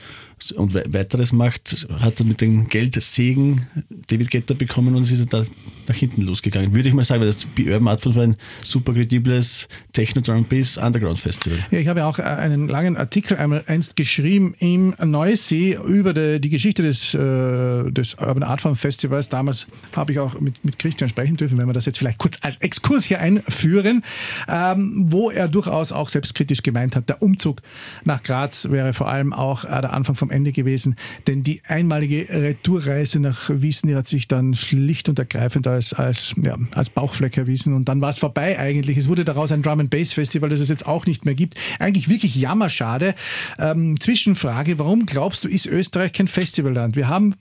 und 0.57 0.75
weitere 0.75 1.19
weiteres 1.19 1.33
macht, 1.33 1.87
hat 2.01 2.21
er 2.21 2.27
mit 2.27 2.41
dem 2.41 2.69
Geldsegen 2.69 3.67
David 4.09 4.31
Getter 4.31 4.55
bekommen 4.55 4.95
und 4.95 5.11
ist 5.11 5.33
da 5.33 5.45
nach 5.89 5.95
hinten 5.95 6.23
losgegangen. 6.23 6.73
Würde 6.73 6.89
ich 6.89 6.95
mal 6.95 7.05
sagen, 7.05 7.21
weil 7.21 7.29
das 7.29 7.45
Be 7.45 7.65
Urban 7.65 7.89
Art 7.89 8.15
war 8.15 8.23
ein 8.23 8.37
super 8.63 8.93
kredibles 8.93 9.69
Techno 9.93 10.21
Drum 10.21 10.45
Bass 10.45 10.77
Underground 10.77 11.19
Festival. 11.19 11.59
Ja, 11.71 11.79
ich 11.79 11.89
habe 11.89 12.05
auch 12.05 12.19
äh, 12.19 12.23
einen 12.23 12.69
langen 12.69 12.97
Artikel 12.97 13.37
einmal 13.37 13.65
einst 13.67 13.97
geschrieben 13.97 14.55
im 14.59 14.95
Neusee 15.03 15.79
über 15.87 16.13
die, 16.13 16.41
die 16.41 16.51
Geschichte 16.51 16.83
des, 16.83 17.15
äh, 17.15 17.91
des 17.91 18.15
Urban 18.15 18.43
Art 18.43 18.61
Farm 18.61 18.77
Festivals. 18.77 19.29
Damals 19.29 19.67
habe 19.97 20.13
ich 20.13 20.19
auch 20.19 20.39
mit, 20.41 20.65
mit 20.65 20.79
Christian 20.79 21.09
sprechen 21.09 21.37
dürfen, 21.37 21.59
wenn 21.59 21.67
wir 21.67 21.73
das 21.73 21.87
jetzt 21.87 21.99
vielleicht 21.99 22.19
kurz 22.19 22.39
als 22.43 22.57
Exkurs 22.57 23.05
hier 23.05 23.21
einführen, 23.21 24.05
ähm, 24.49 25.07
wo 25.11 25.31
er 25.31 25.49
durchaus 25.49 25.93
auch 25.93 26.09
selbstkritisch 26.09 26.63
gemeint 26.63 26.97
hat, 26.97 27.09
der 27.09 27.23
Umzug 27.23 27.63
nach 28.05 28.23
Graz 28.23 28.71
wäre 28.71 28.93
vor 28.93 29.09
allem 29.09 29.33
auch 29.33 29.65
äh, 29.65 29.69
der 29.81 29.93
Anfang 29.93 30.15
vom 30.15 30.28
Ende 30.31 30.53
gewesen, 30.53 30.97
denn 31.27 31.43
die 31.43 31.63
einmalige 31.67 32.29
Retourreise 32.29 33.21
nach 33.21 33.51
Wiesen, 33.53 33.89
die 33.89 33.97
hat 33.97 34.07
sich 34.07 34.29
dann 34.29 34.55
schlicht 34.55 35.09
und 35.09 35.19
ergreifend 35.19 35.67
als, 35.67 35.93
als, 35.93 36.35
ja, 36.41 36.57
als 36.75 36.91
Bauchfleck 36.91 37.37
erwiesen 37.37 37.75
und 37.75 37.89
dann 37.89 38.01
war 38.01 38.11
es 38.11 38.19
vorbei 38.19 38.59
eigentlich. 38.59 38.97
Es 38.97 39.09
wurde 39.09 39.25
daraus 39.25 39.53
ein 39.53 39.63
Drum 39.63 39.81
and 39.81 39.91
Bass 39.91 40.13
Festival, 40.13 40.49
das 40.51 40.61
es 40.61 40.69
jetzt 40.69 40.87
auch 40.87 41.07
nicht 41.07 41.25
mehr 41.25 41.35
gibt. 41.35 41.55
Eigentlich 41.79 42.09
wirklich 42.09 42.35
jammerschade. 42.35 43.15
Ähm, 43.59 43.99
Zwischenfrage, 44.01 44.79
warum 44.79 45.07
glaubst 45.07 45.45
du, 45.45 45.49
ist 45.49 45.67
Österreich 45.67 46.13
kein 46.13 46.29
Festivalland? 46.29 46.97
Wir 46.97 47.09
haben 47.09 47.35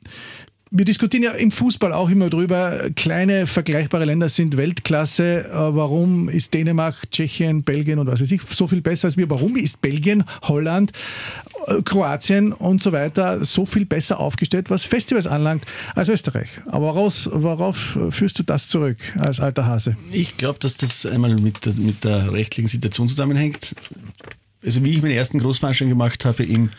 wir 0.69 0.85
diskutieren 0.85 1.23
ja 1.23 1.31
im 1.31 1.51
Fußball 1.51 1.93
auch 1.93 2.09
immer 2.09 2.29
drüber, 2.29 2.89
kleine 2.95 3.47
vergleichbare 3.47 4.05
Länder 4.05 4.29
sind 4.29 4.57
Weltklasse. 4.57 5.45
Äh, 5.45 5.51
warum 5.51 6.29
ist 6.29 6.53
Dänemark, 6.53 7.09
Tschechien, 7.11 7.63
Belgien 7.63 7.99
und 7.99 8.07
was 8.07 8.21
weiß 8.21 8.31
ich 8.31 8.41
so 8.49 8.67
viel 8.67 8.81
besser 8.81 9.07
als 9.07 9.17
wir? 9.17 9.29
Warum 9.29 9.55
ist 9.55 9.81
Belgien, 9.81 10.23
Holland, 10.43 10.91
äh, 11.67 11.81
Kroatien 11.83 12.51
und 12.51 12.83
so 12.83 12.91
weiter 12.91 13.43
so 13.45 13.65
viel 13.65 13.85
besser 13.85 14.19
aufgestellt, 14.19 14.69
was 14.69 14.83
Festivals 14.83 15.27
anlangt, 15.27 15.65
als 15.95 16.09
Österreich? 16.09 16.49
Aber 16.65 16.87
woraus, 16.87 17.29
worauf 17.31 17.97
führst 18.09 18.39
du 18.39 18.43
das 18.43 18.67
zurück 18.67 18.97
als 19.19 19.39
alter 19.39 19.65
Hase? 19.65 19.95
Ich 20.11 20.37
glaube, 20.37 20.59
dass 20.59 20.77
das 20.77 21.05
einmal 21.05 21.35
mit 21.35 21.65
der, 21.65 21.73
mit 21.75 22.03
der 22.03 22.31
rechtlichen 22.31 22.67
Situation 22.67 23.07
zusammenhängt. 23.07 23.75
Also 24.65 24.83
wie 24.83 24.95
ich 24.95 25.01
meine 25.01 25.13
ersten 25.13 25.39
Großveranstaltungen 25.39 25.97
gemacht 25.97 26.25
habe 26.25 26.43
im 26.43 26.69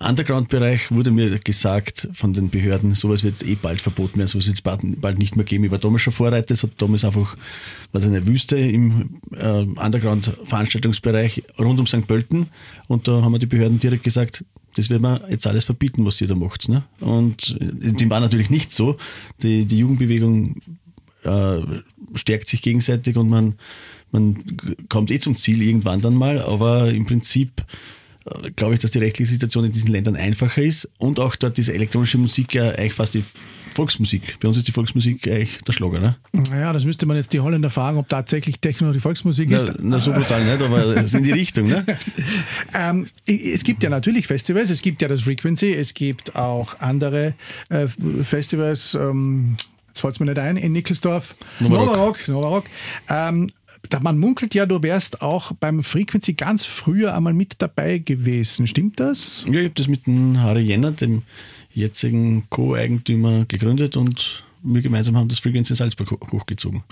Underground-Bereich 0.00 0.90
wurde 0.90 1.10
mir 1.10 1.38
gesagt 1.38 2.08
von 2.12 2.32
den 2.32 2.50
Behörden, 2.50 2.94
sowas 2.94 3.22
wird 3.22 3.40
eh 3.42 3.54
bald 3.54 3.80
verboten 3.80 4.18
werden, 4.18 4.28
sowas 4.28 4.46
wird 4.46 4.56
es 4.56 4.62
bald, 4.62 5.00
bald, 5.00 5.18
nicht 5.18 5.36
mehr 5.36 5.44
geben. 5.44 5.64
Ich 5.64 5.70
war 5.70 5.78
damals 5.78 6.02
schon 6.02 6.12
Vorreiter, 6.12 6.52
es 6.52 6.62
hat 6.62 6.70
damals 6.78 7.04
einfach 7.04 7.36
was 7.92 8.04
eine 8.04 8.26
Wüste 8.26 8.56
im 8.56 9.20
äh, 9.32 9.62
Underground-Veranstaltungsbereich 9.62 11.44
rund 11.58 11.78
um 11.78 11.86
St. 11.86 12.06
Pölten 12.06 12.48
und 12.88 13.06
da 13.08 13.22
haben 13.22 13.32
mir 13.32 13.38
die 13.38 13.46
Behörden 13.46 13.78
direkt 13.78 14.02
gesagt, 14.02 14.44
das 14.76 14.90
wird 14.90 15.00
man 15.00 15.20
jetzt 15.30 15.46
alles 15.46 15.64
verbieten, 15.64 16.04
was 16.04 16.20
ihr 16.20 16.26
da 16.26 16.34
macht. 16.34 16.68
Ne? 16.68 16.82
Und 17.00 17.56
äh, 17.60 17.92
dem 17.92 18.10
war 18.10 18.20
natürlich 18.20 18.50
nicht 18.50 18.72
so. 18.72 18.96
Die, 19.42 19.66
die 19.66 19.78
Jugendbewegung 19.78 20.56
äh, 21.22 21.58
stärkt 22.14 22.48
sich 22.48 22.62
gegenseitig 22.62 23.16
und 23.16 23.28
man, 23.28 23.54
man 24.10 24.42
kommt 24.88 25.10
eh 25.10 25.18
zum 25.18 25.36
Ziel 25.36 25.62
irgendwann 25.62 26.00
dann 26.00 26.14
mal, 26.14 26.42
aber 26.42 26.90
im 26.90 27.06
Prinzip 27.06 27.64
glaube 28.56 28.74
ich, 28.74 28.80
dass 28.80 28.90
die 28.92 28.98
rechtliche 28.98 29.30
Situation 29.30 29.64
in 29.64 29.72
diesen 29.72 29.90
Ländern 29.90 30.16
einfacher 30.16 30.62
ist 30.62 30.88
und 30.98 31.20
auch 31.20 31.36
dort 31.36 31.56
diese 31.56 31.74
elektronische 31.74 32.18
Musik 32.18 32.54
ja 32.54 32.70
eigentlich 32.70 32.94
fast 32.94 33.14
die 33.14 33.24
Volksmusik. 33.74 34.38
Bei 34.40 34.48
uns 34.48 34.56
ist 34.56 34.68
die 34.68 34.72
Volksmusik 34.72 35.26
eigentlich 35.26 35.58
der 35.58 35.72
Schlager, 35.72 36.00
ne? 36.00 36.16
Naja, 36.32 36.72
das 36.72 36.84
müsste 36.84 37.06
man 37.06 37.16
jetzt 37.16 37.32
die 37.32 37.40
Holländer 37.40 37.70
fragen, 37.70 37.98
ob 37.98 38.08
tatsächlich 38.08 38.60
Techno 38.60 38.92
die 38.92 39.00
Volksmusik 39.00 39.48
na, 39.50 39.56
ist. 39.56 39.72
Na, 39.80 39.98
so 39.98 40.12
brutal 40.12 40.44
nicht, 40.44 40.62
aber 40.62 40.78
es 40.96 41.06
ist 41.06 41.14
in 41.14 41.24
die 41.24 41.32
Richtung, 41.32 41.66
ne? 41.66 41.84
ähm, 42.74 43.08
es 43.26 43.64
gibt 43.64 43.82
ja 43.82 43.90
natürlich 43.90 44.28
Festivals, 44.28 44.70
es 44.70 44.80
gibt 44.80 45.02
ja 45.02 45.08
das 45.08 45.22
Frequency, 45.22 45.72
es 45.72 45.92
gibt 45.92 46.36
auch 46.36 46.78
andere 46.78 47.34
äh, 47.68 47.88
Festivals, 48.22 48.94
ähm, 48.94 49.56
jetzt 49.94 50.00
fällt 50.00 50.14
es 50.14 50.20
mir 50.20 50.26
nicht 50.26 50.38
ein, 50.38 50.56
in 50.56 50.72
Nickelsdorf. 50.72 51.36
Novarock. 51.60 52.26
Novarock. 52.26 52.64
Ähm, 53.08 53.50
man 54.00 54.18
munkelt 54.18 54.54
ja, 54.54 54.66
du 54.66 54.82
wärst 54.82 55.22
auch 55.22 55.52
beim 55.52 55.84
Frequency 55.84 56.32
ganz 56.32 56.64
früher 56.64 57.14
einmal 57.14 57.32
mit 57.32 57.54
dabei 57.58 57.98
gewesen. 57.98 58.66
Stimmt 58.66 58.98
das? 58.98 59.44
Ja, 59.46 59.60
ich 59.60 59.66
habe 59.66 59.74
das 59.74 59.86
mit 59.86 60.08
dem 60.08 60.40
Harry 60.40 60.62
Jenner, 60.62 60.90
dem 60.90 61.22
jetzigen 61.72 62.44
Co-Eigentümer, 62.50 63.44
gegründet 63.46 63.96
und 63.96 64.44
wir 64.64 64.82
gemeinsam 64.82 65.16
haben 65.16 65.28
das 65.28 65.38
Frequency 65.38 65.76
Salzburg 65.76 66.10
hochgezogen. 66.32 66.82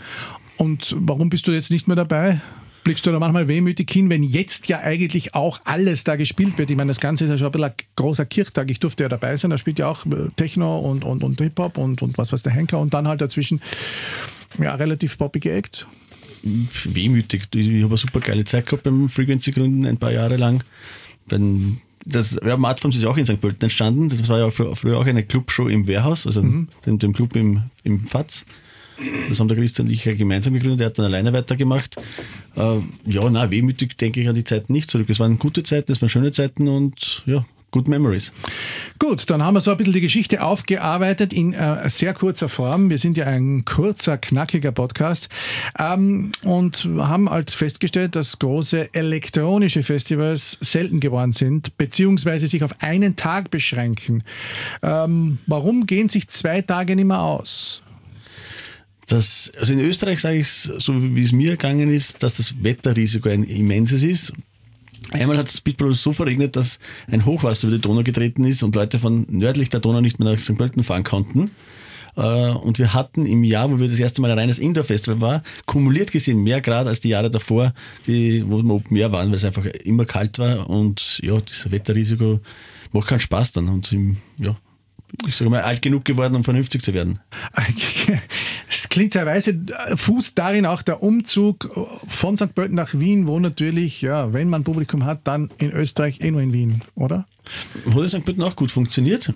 Und 0.56 0.94
warum 0.99 1.28
bist 1.28 1.47
du 1.49 1.52
jetzt 1.52 1.73
nicht 1.73 1.88
mehr 1.88 1.97
dabei? 1.97 2.40
Blickst 2.85 3.07
du 3.07 3.12
da 3.12 3.19
manchmal 3.19 3.49
wehmütig 3.49 3.91
hin, 3.91 4.11
wenn 4.11 4.23
jetzt 4.23 4.69
ja 4.69 4.81
eigentlich 4.81 5.35
auch 5.35 5.61
alles 5.65 6.05
da 6.05 6.17
gespielt 6.17 6.59
wird? 6.59 6.71
Ich 6.71 6.77
meine, 6.77 6.89
das 6.89 7.01
Ganze 7.01 7.25
ist 7.25 7.31
ja 7.31 7.39
schon 7.39 7.47
ein 7.49 7.53
bisschen 7.53 7.67
ein 7.67 7.75
großer 7.97 8.27
Kirchtag. 8.27 8.71
Ich 8.71 8.81
durfte 8.81 9.05
ja 9.05 9.09
dabei 9.09 9.37
sein. 9.37 9.51
Da 9.51 9.59
spielt 9.59 9.79
ja 9.79 9.89
auch 9.89 10.05
äh, 10.07 10.29
Techno 10.37 10.79
und, 10.79 11.05
und, 11.05 11.23
und 11.23 11.41
Hip-Hop 11.41 11.79
und, 11.79 12.03
und 12.03 12.19
was 12.19 12.33
weiß 12.33 12.43
der 12.43 12.53
Henker 12.53 12.79
und 12.79 12.95
dann 12.95 13.09
halt 13.09 13.21
dazwischen 13.21 13.61
ja, 14.59 14.75
relativ 14.75 15.19
poppige 15.19 15.53
Acts. 15.53 15.87
Wehmütig. 16.43 17.43
Ich 17.55 17.69
habe 17.83 17.87
eine 17.87 17.97
super 17.97 18.21
geile 18.21 18.45
Zeit 18.45 18.67
gehabt 18.67 18.83
beim 18.83 19.09
Frequency-Gründen 19.09 19.87
ein 19.87 19.97
paar 19.97 20.12
Jahre 20.12 20.37
lang. 20.37 20.65
Wenn 21.27 21.81
das 22.05 22.37
Urban 22.37 22.65
Art 22.65 22.85
ist 22.85 23.03
ja 23.03 23.09
auch 23.09 23.17
in 23.17 23.25
St. 23.25 23.41
Pölten 23.41 23.62
entstanden. 23.62 24.09
Das 24.09 24.29
war 24.29 24.39
ja 24.39 24.51
früher 24.51 24.99
auch 24.99 25.07
eine 25.07 25.25
Clubshow 25.25 25.69
im 25.69 25.87
Wehrhaus, 25.87 26.27
also 26.27 26.43
mhm. 26.43 26.69
dem, 26.85 26.99
dem 26.99 27.12
Club 27.12 27.37
im, 27.37 27.62
im 27.85 28.01
FATS. 28.01 28.45
Das 29.28 29.40
haben 29.40 29.49
der 29.49 29.56
Christian 29.56 29.88
und 29.88 29.92
ich 29.92 30.02
gemeinsam 30.02 30.54
gegründet, 30.54 30.80
er 30.80 30.87
hat 30.87 30.99
dann 30.99 31.06
alleine 31.06 31.32
weitergemacht. 31.32 31.96
Äh, 32.56 32.78
ja, 33.06 33.28
na, 33.30 33.50
wehmütig 33.50 33.96
denke 33.96 34.20
ich 34.20 34.28
an 34.28 34.34
die 34.34 34.44
Zeiten 34.44 34.72
nicht 34.72 34.90
zurück. 34.90 35.08
Es 35.08 35.20
waren 35.20 35.38
gute 35.38 35.62
Zeiten, 35.62 35.92
es 35.92 36.00
waren 36.00 36.08
schöne 36.08 36.30
Zeiten 36.30 36.68
und 36.68 37.22
ja, 37.26 37.44
Good 37.72 37.88
Memories. 37.88 38.32
Gut, 38.99 39.28
dann 39.30 39.42
haben 39.42 39.54
wir 39.54 39.62
so 39.62 39.70
ein 39.70 39.78
bisschen 39.78 39.94
die 39.94 40.02
Geschichte 40.02 40.42
aufgearbeitet 40.42 41.32
in 41.32 41.54
äh, 41.54 41.88
sehr 41.88 42.12
kurzer 42.12 42.50
Form. 42.50 42.90
Wir 42.90 42.99
sind 42.99 43.16
ja 43.16 43.25
ein 43.25 43.64
kurzer, 43.64 44.18
knackiger 44.18 44.72
Podcast 44.72 45.30
ähm, 45.78 46.32
und 46.44 46.87
haben 46.99 47.30
halt 47.30 47.50
festgestellt, 47.50 48.14
dass 48.14 48.38
große 48.38 48.94
elektronische 48.94 49.82
Festivals 49.82 50.58
selten 50.61 51.00
geworden 51.00 51.32
sind, 51.32 51.76
beziehungsweise 51.78 52.46
sich 52.46 52.62
auf 52.62 52.75
einen 52.80 53.16
Tag 53.16 53.50
beschränken. 53.50 54.22
Ähm, 54.82 55.38
warum 55.46 55.87
gehen 55.87 56.11
sich 56.11 56.28
zwei 56.28 56.61
Tage 56.61 56.94
nicht 56.94 57.06
mehr 57.06 57.22
aus? 57.22 57.82
Das, 59.12 59.52
also 59.59 59.75
in 59.75 59.81
Österreich 59.81 60.23
sage 60.23 60.38
ich 60.38 60.47
es, 60.47 60.62
so 60.62 60.95
wie 61.14 61.23
es 61.23 61.33
mir 61.33 61.50
gegangen 61.50 61.92
ist, 61.92 62.23
dass 62.23 62.38
das 62.38 62.64
Wetterrisiko 62.64 63.28
ein 63.28 63.45
immenses 63.45 64.02
ist. 64.02 64.33
Einmal 65.11 65.37
hat 65.37 65.49
es 65.49 65.59
Speedball 65.59 65.92
so 65.92 66.14
verregnet, 66.14 66.57
dass 66.57 66.78
ein 67.11 67.26
Hochwasser 67.26 67.69
über 67.69 67.76
die 67.76 67.83
Donau 67.83 68.02
getreten 68.02 68.42
ist 68.45 68.62
und 68.62 68.75
Leute 68.75 68.99
von 68.99 69.26
nördlich 69.28 69.69
der 69.69 69.81
Donau 69.81 70.00
nicht 70.00 70.19
mehr 70.19 70.33
nach 70.33 70.38
St. 70.38 70.57
Pölten 70.57 70.83
fahren 70.83 71.04
konnten. 71.04 71.50
Äh, 72.16 72.23
und 72.23 72.78
wir 72.78 72.95
hatten 72.95 73.26
im 73.26 73.45
Jahr, 73.45 73.71
wo 73.71 73.78
wir 73.78 73.88
das 73.88 74.00
erste 74.00 74.23
Mal 74.23 74.31
ein 74.31 74.38
reines 74.38 74.59
Indoor-Festival 74.59 75.21
war, 75.21 75.42
kumuliert 75.66 76.11
gesehen 76.11 76.42
mehr 76.42 76.62
Grad 76.62 76.87
als 76.87 77.00
die 77.00 77.11
Jahre 77.11 77.28
davor, 77.28 77.75
die, 78.07 78.42
wo 78.49 78.62
wir 78.62 78.73
Open 78.73 78.97
Air 78.97 79.12
waren, 79.12 79.28
weil 79.28 79.37
es 79.37 79.45
einfach 79.45 79.66
immer 79.66 80.07
kalt 80.07 80.38
war 80.38 80.71
und 80.71 81.21
ja, 81.23 81.37
das 81.37 81.71
Wetterrisiko 81.71 82.40
macht 82.92 83.09
keinen 83.09 83.21
Spaß 83.21 83.52
dann. 83.52 83.69
Und 83.69 83.92
im, 83.92 84.16
ja, 84.38 84.57
ich 85.26 85.37
sage 85.37 85.50
mal, 85.50 85.61
alt 85.61 85.83
genug 85.83 86.04
geworden, 86.04 86.35
um 86.35 86.45
vernünftig 86.45 86.83
zu 86.83 86.95
werden. 86.95 87.19
Es 88.69 88.88
klingt 88.88 89.12
teilweise, 89.12 89.61
fußt 89.97 90.38
darin 90.38 90.66
auch 90.66 90.83
der 90.83 91.02
Umzug 91.02 91.71
von 92.07 92.37
St. 92.37 92.54
Pölten 92.54 92.75
nach 92.75 92.95
Wien, 92.95 93.26
wo 93.26 93.38
natürlich, 93.38 94.00
ja, 94.00 94.33
wenn 94.33 94.49
man 94.49 94.64
Publikum 94.64 95.04
hat, 95.04 95.21
dann 95.25 95.50
in 95.59 95.71
Österreich 95.71 96.21
eh 96.21 96.31
nur 96.31 96.40
in 96.40 96.52
Wien, 96.52 96.83
oder? 96.95 97.26
Hat 97.95 98.09
St. 98.09 98.25
Pölten 98.25 98.42
auch 98.42 98.57
gut 98.57 98.71
funktioniert. 98.71 99.28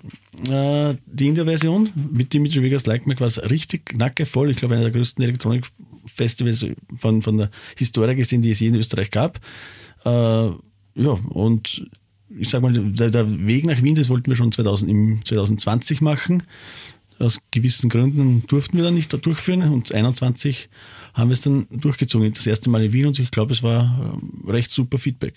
Äh, 0.49 0.95
die 1.05 1.27
India-Version 1.27 1.89
mit 2.11 2.33
Dimitri 2.33 2.63
Vegas 2.63 2.85
Like 2.87 3.05
Mac 3.05 3.19
war 3.19 3.27
es 3.27 3.49
richtig 3.49 3.85
knackevoll. 3.85 4.51
Ich 4.51 4.57
glaube, 4.57 4.73
einer 4.75 4.83
der 4.83 4.91
größten 4.91 5.23
Elektronikfestivals 5.23 6.65
von, 6.97 7.21
von 7.21 7.37
der 7.37 7.51
Historie 7.77 8.15
gesehen, 8.15 8.41
die 8.41 8.51
es 8.51 8.59
je 8.59 8.69
in 8.69 8.75
Österreich 8.75 9.11
gab. 9.11 9.39
Äh, 10.03 10.09
ja, 10.09 11.11
und 11.29 11.85
ich 12.39 12.49
sag 12.49 12.61
mal, 12.61 12.73
der, 12.73 13.09
der, 13.09 13.47
Weg 13.47 13.65
nach 13.65 13.81
Wien, 13.81 13.95
das 13.95 14.09
wollten 14.09 14.29
wir 14.29 14.35
schon 14.35 14.51
2000, 14.51 14.91
im 14.91 15.25
2020 15.25 16.01
machen. 16.01 16.43
Aus 17.19 17.39
gewissen 17.51 17.89
Gründen 17.89 18.43
durften 18.47 18.77
wir 18.77 18.83
dann 18.83 18.93
nicht 18.93 19.11
da 19.11 19.17
durchführen 19.17 19.61
und 19.61 19.87
2021 19.87 20.69
haben 21.13 21.29
wir 21.29 21.33
es 21.33 21.41
dann 21.41 21.65
durchgezogen. 21.71 22.31
Das 22.31 22.45
erste 22.45 22.69
Mal 22.69 22.83
in 22.83 22.93
Wien 22.93 23.07
und 23.07 23.17
ich 23.17 23.31
glaube, 23.31 23.53
es 23.53 23.63
war 23.63 24.19
ähm, 24.21 24.47
recht 24.47 24.69
super 24.69 24.97
Feedback. 24.97 25.33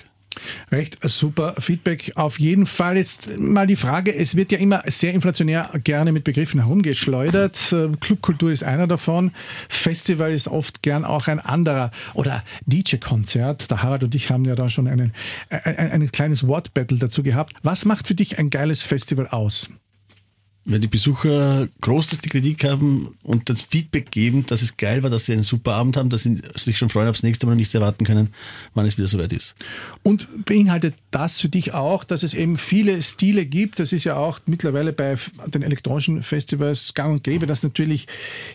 Recht 0.70 0.98
super 1.02 1.54
Feedback. 1.58 2.12
Auf 2.14 2.38
jeden 2.38 2.66
Fall 2.66 2.96
jetzt 2.96 3.38
mal 3.38 3.66
die 3.66 3.76
Frage, 3.76 4.14
es 4.14 4.36
wird 4.36 4.52
ja 4.52 4.58
immer 4.58 4.82
sehr 4.86 5.12
inflationär 5.12 5.70
gerne 5.82 6.12
mit 6.12 6.24
Begriffen 6.24 6.60
herumgeschleudert. 6.60 7.72
Äh, 7.72 7.88
Clubkultur 8.00 8.52
ist 8.52 8.62
einer 8.62 8.86
davon. 8.86 9.32
Festival 9.68 10.32
ist 10.32 10.48
oft 10.48 10.82
gern 10.82 11.04
auch 11.04 11.26
ein 11.26 11.40
anderer. 11.40 11.90
Oder 12.14 12.44
DJ-Konzert. 12.66 13.70
Der 13.70 13.82
Harald 13.82 14.04
und 14.04 14.14
ich 14.14 14.30
haben 14.30 14.44
ja 14.44 14.54
da 14.54 14.68
schon 14.68 14.86
einen, 14.86 15.12
ein, 15.48 15.76
ein 15.76 16.12
kleines 16.12 16.46
Wortbattle 16.46 16.98
dazu 16.98 17.22
gehabt. 17.22 17.54
Was 17.62 17.84
macht 17.84 18.06
für 18.06 18.14
dich 18.14 18.38
ein 18.38 18.50
geiles 18.50 18.82
Festival 18.82 19.26
aus? 19.26 19.70
Wenn 20.72 20.80
die 20.80 20.88
Besucher 20.88 21.68
großes 21.80 22.20
die 22.20 22.28
Kritik 22.28 22.64
haben 22.64 23.16
und 23.22 23.48
das 23.48 23.62
Feedback 23.62 24.10
geben, 24.10 24.46
dass 24.46 24.62
es 24.62 24.76
geil 24.76 25.02
war, 25.02 25.10
dass 25.10 25.26
sie 25.26 25.32
einen 25.32 25.42
super 25.42 25.74
Abend 25.74 25.96
haben, 25.96 26.10
dass 26.10 26.22
sie 26.22 26.40
sich 26.54 26.78
schon 26.78 26.88
freuen 26.88 27.08
aufs 27.08 27.22
nächste 27.22 27.46
Mal 27.46 27.52
und 27.52 27.58
nicht 27.58 27.74
erwarten 27.74 28.04
können, 28.04 28.28
wann 28.74 28.86
es 28.86 28.96
wieder 28.96 29.08
soweit 29.08 29.32
ist. 29.32 29.54
Und 30.02 30.44
beinhaltet 30.44 30.94
das 31.10 31.40
für 31.40 31.48
dich 31.48 31.72
auch, 31.72 32.04
dass 32.04 32.22
es 32.22 32.34
eben 32.34 32.58
viele 32.58 33.02
Stile 33.02 33.46
gibt? 33.46 33.80
Das 33.80 33.92
ist 33.92 34.04
ja 34.04 34.16
auch 34.16 34.40
mittlerweile 34.46 34.92
bei 34.92 35.16
den 35.46 35.62
elektronischen 35.62 36.22
Festivals 36.22 36.94
gang 36.94 37.14
und 37.14 37.24
gäbe, 37.24 37.46
dass 37.46 37.62
natürlich 37.62 38.06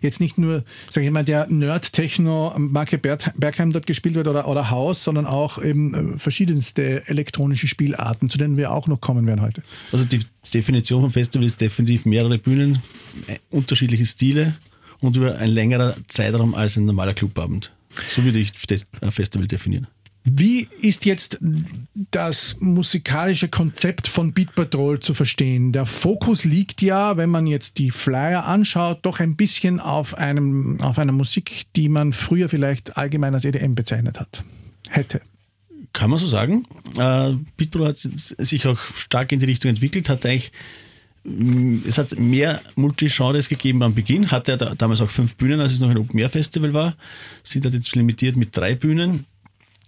jetzt 0.01 0.19
nicht 0.19 0.38
nur, 0.38 0.63
sage 0.89 1.07
ich 1.07 1.12
mal, 1.12 1.24
der 1.24 1.48
Nerd-Techno 1.48 2.53
Marke 2.57 2.98
Bergheim 2.98 3.72
dort 3.72 3.86
gespielt 3.86 4.15
wird 4.15 4.27
oder, 4.27 4.48
oder 4.48 4.69
Haus, 4.69 5.03
sondern 5.03 5.25
auch 5.25 5.62
eben 5.62 6.15
äh, 6.15 6.19
verschiedenste 6.19 7.07
elektronische 7.07 7.67
Spielarten, 7.67 8.29
zu 8.29 8.38
denen 8.38 8.57
wir 8.57 8.72
auch 8.72 8.88
noch 8.88 9.01
kommen 9.01 9.27
werden 9.27 9.41
heute. 9.41 9.63
Also 9.91 10.05
die 10.05 10.22
Definition 10.53 11.01
vom 11.01 11.12
Festival 11.12 11.45
ist 11.45 11.60
definitiv 11.60 12.05
mehrere 12.06 12.38
Bühnen, 12.38 12.80
äh, 13.28 13.38
unterschiedliche 13.52 14.06
Stile 14.06 14.56
und 15.00 15.16
über 15.18 15.38
ein 15.38 15.50
längerer 15.50 15.96
Zeitraum 16.08 16.56
als 16.56 16.78
ein 16.78 16.86
normaler 16.86 17.14
Clubabend. 17.14 17.72
So 18.10 18.24
würde 18.24 18.40
ich 18.40 18.52
ein 19.02 19.12
Festival 19.12 19.48
definieren. 19.48 19.88
Wie 20.28 20.68
ist 20.82 21.06
jetzt 21.06 21.38
das 22.10 22.56
musikalische 22.60 23.48
Konzept 23.48 24.08
von 24.08 24.34
Beat 24.34 24.56
Patrol 24.56 25.00
zu 25.00 25.14
verstehen? 25.14 25.72
Der 25.72 25.86
Fokus 25.86 26.46
liegt 26.46 26.82
ja, 26.82 27.16
wenn 27.16 27.30
man 27.30 27.46
jetzt 27.46 27.78
die 27.78 27.92
Flyer 27.92 28.44
anschaut, 28.44 29.00
doch 29.04 29.20
ein 29.20 29.36
bisschen 29.36 29.80
auf, 29.80 30.18
einem, 30.18 30.82
auf 30.82 30.98
einer 30.98 31.12
Musik, 31.12 31.68
die 31.76 31.90
man 31.90 32.12
früher 32.12 32.50
vielleicht 32.50 32.98
allgemein 32.98 33.36
als 33.36 33.46
EDM 33.46 33.76
bezeichnet 33.76 34.20
hat. 34.20 34.44
Hätte. 34.90 35.22
Kann 35.94 36.10
man 36.10 36.18
so 36.18 36.28
sagen. 36.28 36.66
Äh, 36.98 37.34
Beatbro 37.56 37.86
hat 37.86 37.98
sich 37.98 38.66
auch 38.66 38.80
stark 38.98 39.32
in 39.32 39.40
die 39.40 39.46
Richtung 39.46 39.70
entwickelt, 39.70 40.10
hat 40.10 40.26
eigentlich 40.26 40.52
es 41.88 41.98
hat 41.98 42.20
mehr 42.20 42.62
Multigenres 42.75 43.50
gegeben 43.50 43.82
am 43.82 43.96
Beginn, 43.96 44.29
hatte 44.32 44.51
er 44.53 44.75
damals 44.75 45.01
auch 45.01 45.10
fünf 45.10 45.36
Bühnen, 45.38 45.60
als 45.60 45.74
es 45.74 45.79
noch 45.79 45.89
ein 45.89 45.98
Open 45.98 46.20
Air 46.20 46.29
Festival 46.29 46.74
war, 46.74 46.96
sind 47.44 47.65
halt 47.65 47.74
jetzt 47.74 47.96
limitiert 47.96 48.36
mit 48.36 48.55
drei 48.55 48.75
Bühnen. 48.75 49.25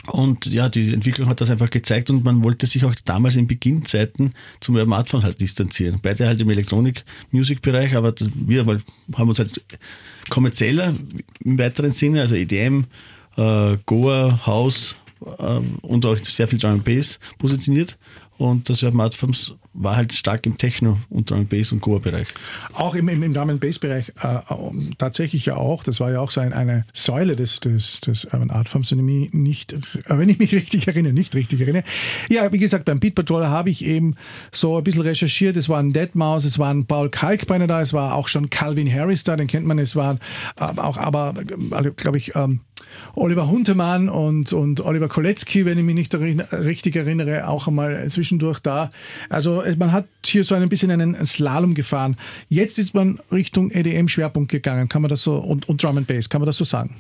Und 0.08 0.46
ja, 0.46 0.70
die 0.70 0.94
Entwicklung 0.94 1.28
hat 1.28 1.42
das 1.42 1.50
einfach 1.52 1.70
gezeigt 1.70 2.10
und 2.10 2.24
man 2.24 2.44
wollte 2.44 2.66
sich 2.66 2.86
auch 2.86 2.96
damals 3.04 3.36
in 3.36 3.46
Beginnzeiten 3.46 4.32
zum 4.62 4.76
Urban 4.76 5.04
halt 5.22 5.42
distanzieren. 5.42 6.00
Beide 6.02 6.28
halt 6.28 6.40
im 6.40 6.50
Elektronik-Music-Bereich, 6.50 7.96
aber 7.96 8.14
wir 8.34 8.66
haben 8.66 9.30
uns 9.30 9.40
halt 9.40 9.62
kommerzieller 10.30 10.94
im 11.44 11.60
weiteren 11.60 11.92
Sinne, 11.92 12.22
also 12.22 12.36
EDM, 12.36 12.86
äh, 13.36 13.78
Goa, 13.86 14.46
House, 14.46 14.96
ähm, 15.40 15.80
und 15.82 16.06
auch 16.06 16.18
sehr 16.18 16.48
viel 16.48 16.60
Drum 16.60 16.82
Bass 16.84 17.20
positioniert. 17.38 17.98
Und 18.38 18.70
das 18.70 18.84
Urban 18.84 19.02
Art 19.02 19.16
war 19.78 19.96
halt 19.96 20.14
stark 20.14 20.46
im 20.46 20.58
Techno 20.58 20.98
und 21.10 21.30
Drum 21.30 21.46
Bass 21.46 21.72
und 21.72 21.82
Goa-Bereich. 21.82 22.28
Auch 22.74 22.96
im, 22.96 23.08
im, 23.10 23.22
im 23.24 23.34
Drum 23.34 23.60
Bass 23.60 23.80
Bereich 23.80 24.10
äh, 24.22 24.40
tatsächlich 24.98 25.46
ja 25.46 25.56
auch. 25.56 25.84
Das 25.84 26.00
war 26.00 26.12
ja 26.12 26.20
auch 26.20 26.32
so 26.32 26.42
ein, 26.42 26.52
eine 26.52 26.86
Säule 26.94 27.36
des, 27.36 27.60
des, 27.60 28.02
des 28.02 28.26
Urban 28.26 28.50
Art 28.50 28.70
Forms, 28.70 28.92
wenn 28.92 29.08
ich 29.08 29.34
nicht, 29.34 29.74
äh, 29.74 29.80
wenn 30.08 30.30
ich 30.30 30.40
mich 30.40 30.52
richtig 30.56 30.88
erinnere, 30.88 31.14
nicht 31.14 31.36
richtig 31.36 31.62
erinnere. 31.62 31.84
Ja, 32.30 32.52
wie 32.52 32.58
gesagt, 32.58 32.86
beim 32.86 33.00
Beat 33.00 33.16
Patrol 33.16 33.46
habe 33.46 33.70
ich 33.70 33.86
eben 33.86 34.16
so 34.52 34.78
ein 34.78 34.84
bisschen 34.84 35.02
recherchiert. 35.02 35.56
Es 35.58 35.70
waren 35.70 35.94
Deadmaus, 35.94 36.44
es 36.44 36.58
waren 36.58 36.86
Paul 36.86 37.10
Kalkbrenner 37.10 37.68
da, 37.68 37.82
es 37.82 37.94
war 37.94 38.16
auch 38.16 38.28
schon 38.28 38.50
Calvin 38.50 38.92
Harris 38.92 39.24
da, 39.24 39.36
den 39.36 39.48
kennt 39.48 39.68
man. 39.68 39.80
Es 39.80 39.96
waren 39.96 40.20
äh, 40.60 40.64
auch, 40.64 40.98
aber, 40.98 41.36
äh, 41.38 41.92
glaube 41.92 42.18
ich, 42.18 42.36
ähm, 42.36 42.62
Oliver 43.16 43.50
Huntemann 43.50 44.10
und, 44.10 44.54
und 44.54 44.82
Oliver 44.82 45.08
Kolecki, 45.08 45.66
wenn 45.66 45.78
ich 45.78 45.84
mich 45.84 45.96
nicht 45.96 46.16
richtig 46.16 46.96
erinnere, 46.96 47.48
auch 47.48 47.68
einmal 47.68 48.10
zwischendurch 48.10 48.60
da. 48.60 48.90
Also 49.30 49.64
man 49.78 49.92
hat 49.92 50.06
hier 50.26 50.44
so 50.44 50.56
ein 50.56 50.70
bisschen 50.70 50.92
einen 50.92 51.26
Slalom 51.26 51.74
gefahren. 51.74 52.16
Jetzt 52.50 52.80
ist 52.80 52.94
man 52.94 53.20
Richtung 53.32 53.72
EDM-Schwerpunkt 53.72 54.52
gegangen, 54.52 54.90
kann 54.90 55.02
man 55.02 55.10
das 55.10 55.24
so, 55.24 55.38
und, 55.38 55.68
und 55.70 55.82
Drum 55.82 55.98
and 55.98 56.08
Bass, 56.08 56.30
kann 56.30 56.42
man 56.42 56.46
das 56.46 56.58
so 56.58 56.64
sagen? 56.64 56.96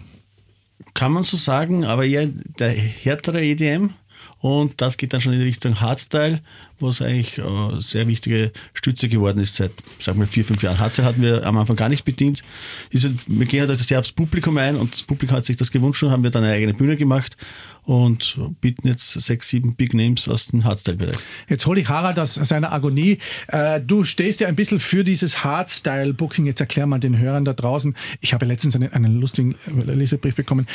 Kann 0.93 1.11
man 1.11 1.23
so 1.23 1.37
sagen, 1.37 1.85
aber 1.85 2.05
eher 2.05 2.27
der 2.27 2.69
härtere 2.69 3.43
EDM. 3.43 3.91
Und 4.39 4.81
das 4.81 4.97
geht 4.97 5.13
dann 5.13 5.21
schon 5.21 5.33
in 5.33 5.41
Richtung 5.41 5.79
Hardstyle, 5.79 6.39
was 6.79 7.01
eigentlich 7.01 7.37
äh, 7.39 7.43
sehr 7.79 8.07
wichtige 8.07 8.51
Stütze 8.73 9.09
geworden 9.09 9.39
ist 9.39 9.55
seit, 9.55 9.71
sagen 9.99 10.19
wir, 10.19 10.27
vier, 10.27 10.45
fünf 10.45 10.61
Jahren. 10.61 10.77
Hardstyle 10.77 11.07
hatten 11.07 11.21
wir 11.21 11.45
am 11.45 11.57
Anfang 11.57 11.75
gar 11.75 11.89
nicht 11.89 12.05
bedient. 12.05 12.43
Wir 12.91 13.45
gehen 13.45 13.61
halt 13.61 13.69
also 13.69 13.83
sehr 13.83 13.99
aufs 13.99 14.11
Publikum 14.11 14.57
ein 14.57 14.75
und 14.75 14.93
das 14.93 15.03
Publikum 15.03 15.37
hat 15.37 15.45
sich 15.45 15.55
das 15.55 15.71
gewünscht 15.71 16.03
und 16.03 16.11
haben 16.11 16.23
wir 16.23 16.29
dann 16.29 16.43
eine 16.43 16.53
eigene 16.53 16.73
Bühne 16.73 16.97
gemacht 16.97 17.35
und 17.83 18.37
bieten 18.61 18.87
jetzt 18.87 19.11
sechs, 19.11 19.47
sieben 19.47 19.75
Big 19.75 19.93
Names 19.93 20.27
aus 20.27 20.47
dem 20.47 20.65
Hardstyle-Bereich. 20.65 21.17
Jetzt 21.47 21.65
hole 21.65 21.79
ich 21.79 21.87
Harald 21.87 22.19
aus 22.19 22.35
seiner 22.35 22.73
Agonie. 22.73 23.17
Äh, 23.47 23.81
du 23.81 24.03
stehst 24.03 24.41
ja 24.41 24.49
ein 24.49 24.55
bisschen 24.55 24.79
für 24.79 25.05
dieses 25.05 25.43
Hardstyle-Booking. 25.43 26.45
Jetzt 26.45 26.59
erklär 26.59 26.85
mal 26.85 26.99
den 26.99 27.17
Hörern 27.17 27.45
da 27.45 27.53
draußen. 27.53 27.95
Ich 28.19 28.33
habe 28.33 28.45
letztens 28.45 28.75
einen, 28.75 28.91
einen 28.91 29.19
lustigen 29.19 29.55
Leserbrief 29.85 30.35
bekommen 30.35 30.67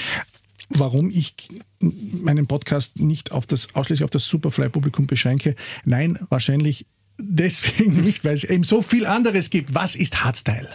warum 0.71 1.11
ich 1.11 1.35
meinen 1.81 2.47
Podcast 2.47 2.99
nicht 2.99 3.33
auf 3.33 3.47
das, 3.47 3.75
ausschließlich 3.75 4.05
auf 4.05 4.11
das 4.11 4.25
Superfly-Publikum 4.27 5.07
beschränke. 5.07 5.57
Nein, 5.85 6.19
wahrscheinlich 6.29 6.87
deswegen 7.19 7.97
nicht, 7.97 8.25
weil 8.25 8.35
es 8.35 8.45
eben 8.45 8.65
so 8.65 8.83
viel 8.83 9.07
anderes 9.07 9.51
gibt. 9.51 9.75
Was 9.75 9.95
ist 9.95 10.25
Hardstyle? 10.25 10.69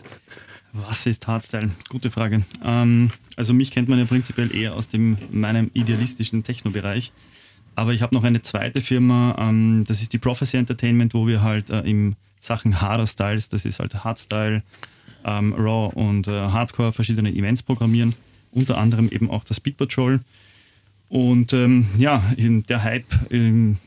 Was 0.74 1.06
ist 1.06 1.28
Hardstyle? 1.28 1.72
Gute 1.90 2.12
Frage. 2.12 2.44
Ähm, 2.64 3.12
also 3.36 3.54
mich 3.54 3.72
kennt 3.72 3.90
man 3.90 4.00
ja 4.00 4.06
prinzipiell 4.06 4.54
eher 4.56 4.76
aus 4.76 4.88
dem, 4.88 5.18
meinem 5.32 5.72
idealistischen 5.74 6.44
Techno-Bereich. 6.44 7.12
Aber 7.76 7.94
ich 7.94 8.02
habe 8.02 8.16
noch 8.16 8.24
eine 8.24 8.42
zweite 8.42 8.82
Firma, 8.82 9.36
ähm, 9.40 9.84
das 9.88 10.02
ist 10.02 10.14
die 10.14 10.18
Prophecy 10.18 10.58
Entertainment, 10.58 11.14
wo 11.14 11.28
wir 11.28 11.42
halt 11.42 11.70
äh, 11.70 11.82
in 11.82 12.16
Sachen 12.42 12.82
Harder 12.82 13.08
Styles, 13.08 13.50
das 13.50 13.66
ist 13.66 13.80
halt 13.80 14.04
Hardstyle, 14.04 14.64
ähm, 15.26 15.54
Raw 15.54 15.94
und 15.94 16.28
äh, 16.28 16.32
Hardcore 16.32 16.94
verschiedene 16.94 17.32
Events 17.32 17.62
programmieren 17.62 18.16
unter 18.58 18.78
anderem 18.78 19.10
eben 19.10 19.30
auch 19.30 19.44
das 19.44 19.58
Speed 19.58 19.78
Patrol. 19.78 20.20
Und 21.10 21.54
ähm, 21.54 21.88
ja, 21.98 22.22
der 22.38 22.84
Hype 22.84 23.32
ähm, 23.32 23.78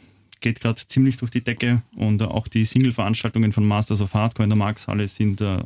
geht 0.41 0.61
gerade 0.61 0.81
ziemlich 0.87 1.19
durch 1.19 1.31
die 1.31 1.43
Decke 1.43 1.83
und 1.95 2.23
äh, 2.23 2.25
auch 2.25 2.49
die 2.49 2.65
Single-Veranstaltungen 2.65 3.53
von 3.53 3.67
Masters 3.67 4.01
of 4.01 4.15
Hardcore 4.15 4.45
in 4.45 4.51
der 4.51 4.57
Markshalle 4.57 5.07
sind 5.07 5.41
äh, 5.41 5.59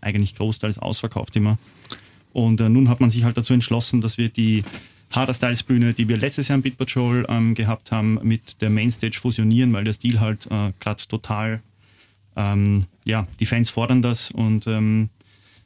eigentlich 0.00 0.36
großteils 0.36 0.78
ausverkauft 0.78 1.34
immer. 1.34 1.58
Und 2.32 2.60
äh, 2.60 2.68
nun 2.68 2.88
hat 2.88 3.00
man 3.00 3.10
sich 3.10 3.24
halt 3.24 3.36
dazu 3.36 3.54
entschlossen, 3.54 4.00
dass 4.00 4.18
wir 4.18 4.28
die 4.28 4.62
Harder 5.10 5.34
Styles 5.34 5.62
Bühne, 5.62 5.94
die 5.94 6.08
wir 6.08 6.16
letztes 6.16 6.48
Jahr 6.48 6.56
im 6.56 6.62
Beat 6.62 6.76
Patrol 6.76 7.24
ähm, 7.28 7.54
gehabt 7.54 7.90
haben, 7.90 8.18
mit 8.22 8.60
der 8.60 8.70
Mainstage 8.70 9.18
fusionieren, 9.18 9.72
weil 9.72 9.84
der 9.84 9.92
Stil 9.92 10.20
halt 10.20 10.46
äh, 10.46 10.70
gerade 10.80 11.02
total, 11.08 11.62
ähm, 12.36 12.86
ja, 13.04 13.26
die 13.40 13.46
Fans 13.46 13.70
fordern 13.70 14.02
das 14.02 14.30
und 14.30 14.66
ähm, 14.66 15.10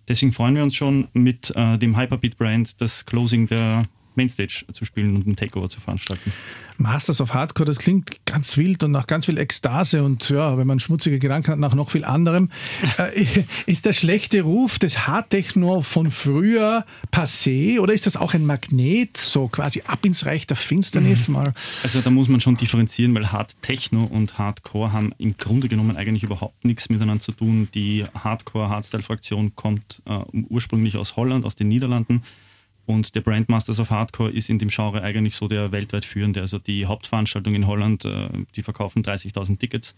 Deswegen 0.09 0.33
freuen 0.33 0.55
wir 0.55 0.63
uns 0.63 0.75
schon 0.75 1.09
mit 1.13 1.53
äh, 1.55 1.77
dem 1.79 1.97
Hyperbeat-Brand 1.97 2.81
das 2.81 3.05
Closing 3.05 3.47
der 3.47 3.85
Mainstage 4.19 4.65
zu 4.73 4.85
spielen 4.85 5.17
und 5.17 5.27
ein 5.27 5.37
Takeover 5.37 5.71
zu 5.71 5.81
veranstalten. 5.81 6.33
Masters 6.79 7.21
of 7.21 7.35
Hardcore, 7.35 7.67
das 7.67 7.79
klingt 7.79 8.25
ganz 8.25 8.57
wild 8.57 8.85
und 8.85 8.93
nach 8.93 9.09
ganz 9.09 9.27
viel 9.27 9.37
Ekstase 9.37 10.05
und 10.05 10.29
ja, 10.29 10.57
wenn 10.57 10.67
man 10.67 10.79
schmutzige 10.79 11.19
Gedanken 11.19 11.51
hat, 11.51 11.59
nach 11.59 11.75
noch 11.75 11.91
viel 11.91 12.05
anderem. 12.05 12.51
äh, 12.99 13.45
ist 13.67 13.85
der 13.85 13.93
schlechte 13.93 14.43
Ruf 14.43 14.79
des 14.79 15.09
Hardtechno 15.09 15.83
von 15.83 16.13
früher 16.13 16.87
passé 17.13 17.81
oder 17.81 17.93
ist 17.95 18.07
das 18.07 18.17
auch 18.17 18.33
ein 18.33 18.47
Magnet, 18.47 19.17
so 19.17 19.49
quasi 19.49 19.83
ab 19.87 20.05
ins 20.05 20.25
Reich 20.25 20.47
der 20.47 20.57
Finsternis 20.57 21.27
mhm. 21.27 21.35
mal? 21.35 21.55
Also 21.83 22.01
da 22.01 22.11
muss 22.11 22.29
man 22.29 22.41
schon 22.41 22.57
differenzieren, 22.57 23.13
weil 23.15 23.33
Hardtechno 23.33 24.05
und 24.05 24.39
Hardcore 24.39 24.93
haben 24.93 25.13
im 25.19 25.37
Grunde 25.37 25.69
genommen 25.69 25.97
eigentlich 25.97 26.23
überhaupt 26.23 26.65
nichts 26.65 26.89
miteinander 26.91 27.23
zu 27.23 27.33
tun. 27.33 27.69
Die 27.75 28.05
Hardcore-Hardstyle-Fraktion 28.15 29.57
kommt 29.57 30.01
äh, 30.07 30.21
ursprünglich 30.49 30.97
aus 30.97 31.17
Holland, 31.17 31.45
aus 31.45 31.57
den 31.57 31.69
Niederlanden 31.69 32.23
und 32.89 33.15
der 33.15 33.21
Brandmasters 33.21 33.81
of 33.81 33.91
Hardcore 33.91 34.31
ist 34.31 34.49
in 34.49 34.59
dem 34.59 34.71
Genre 34.71 35.03
eigentlich 35.03 35.37
so 35.37 35.47
der 35.47 35.73
weltweit 35.73 36.07
führende. 36.07 36.41
Also 36.41 36.59
die 36.59 36.87
Hauptveranstaltung 36.87 37.55
in 37.55 37.67
Holland, 37.67 38.07
äh, 38.07 38.31
die 38.57 38.63
verkaufen 38.63 39.05
30.000 39.05 39.59
Tickets 39.59 39.95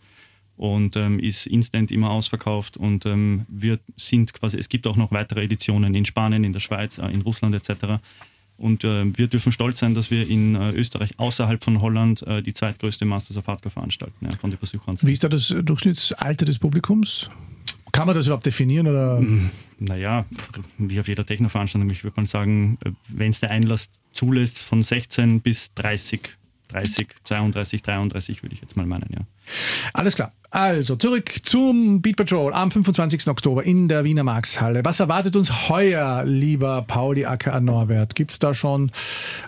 und 0.57 0.97
ähm, 0.97 1.21
ist 1.21 1.47
instant 1.47 1.93
immer 1.93 2.11
ausverkauft. 2.11 2.77
Und 2.77 3.07
ähm, 3.07 3.47
wir 3.49 3.79
sind 3.97 4.35
quasi, 4.35 4.59
es 4.59 4.69
gibt 4.69 4.89
auch 4.89 4.97
noch 4.97 5.13
weitere 5.13 5.45
Editionen 5.45 5.95
in 5.95 6.05
Spanien, 6.05 6.43
in 6.43 6.53
der 6.53 6.59
Schweiz, 6.59 6.99
äh, 6.99 7.07
in 7.07 7.21
Russland 7.21 7.55
etc. 7.55 8.03
Und 8.59 8.83
äh, 8.83 9.05
wir 9.17 9.29
dürfen 9.29 9.53
stolz 9.53 9.79
sein, 9.79 9.95
dass 9.95 10.11
wir 10.11 10.29
in 10.29 10.57
Österreich 10.57 11.17
außerhalb 11.17 11.63
von 11.63 11.81
Holland 11.81 12.25
die 12.45 12.53
zweitgrößte 12.53 13.05
Masters 13.05 13.37
of 13.37 13.47
Hardcore 13.47 13.71
veranstalten, 13.71 14.29
von 14.33 14.51
der 14.51 14.59
Besucheranzahl. 14.59 15.07
Wie 15.07 15.13
ist 15.13 15.23
da 15.23 15.29
das 15.29 15.55
Durchschnittsalter 15.63 16.45
des 16.45 16.59
Publikums? 16.59 17.31
Kann 17.93 18.07
man 18.07 18.15
das 18.15 18.27
überhaupt 18.27 18.47
definieren? 18.47 18.87
Oder? 18.87 19.19
Hm, 19.19 19.51
naja, 19.79 20.27
wie 20.79 21.01
auf 21.01 21.09
jeder 21.09 21.25
Techno-Veranstaltung, 21.25 21.91
ich 21.91 22.05
würde 22.05 22.21
mal 22.21 22.27
sagen, 22.27 22.79
wenn 23.09 23.31
es 23.31 23.41
der 23.41 23.51
Einlass 23.51 23.91
zulässt, 24.13 24.59
von 24.59 24.83
16 24.83 25.41
bis 25.41 25.75
30, 25.75 26.21
30, 26.69 27.09
32, 27.25 27.83
33 27.83 28.43
würde 28.43 28.55
ich 28.55 28.61
jetzt 28.61 28.77
mal 28.77 28.87
meinen, 28.87 29.09
ja. 29.11 29.21
Alles 29.93 30.15
klar. 30.15 30.33
Also 30.51 30.97
zurück 30.97 31.33
zum 31.45 32.03
Beat 32.03 32.17
Patrol 32.17 32.53
am 32.53 32.73
25. 32.73 33.29
Oktober 33.29 33.63
in 33.63 33.87
der 33.87 34.03
Wiener 34.03 34.25
Markshalle. 34.25 34.85
Was 34.85 34.99
erwartet 34.99 35.37
uns 35.37 35.69
heuer, 35.69 36.25
lieber 36.25 36.83
Pauli 36.83 37.25
aka 37.25 37.61
Norbert? 37.61 38.17
Gibt 38.17 38.33
es 38.33 38.41
da 38.41 38.53
schon 38.53 38.91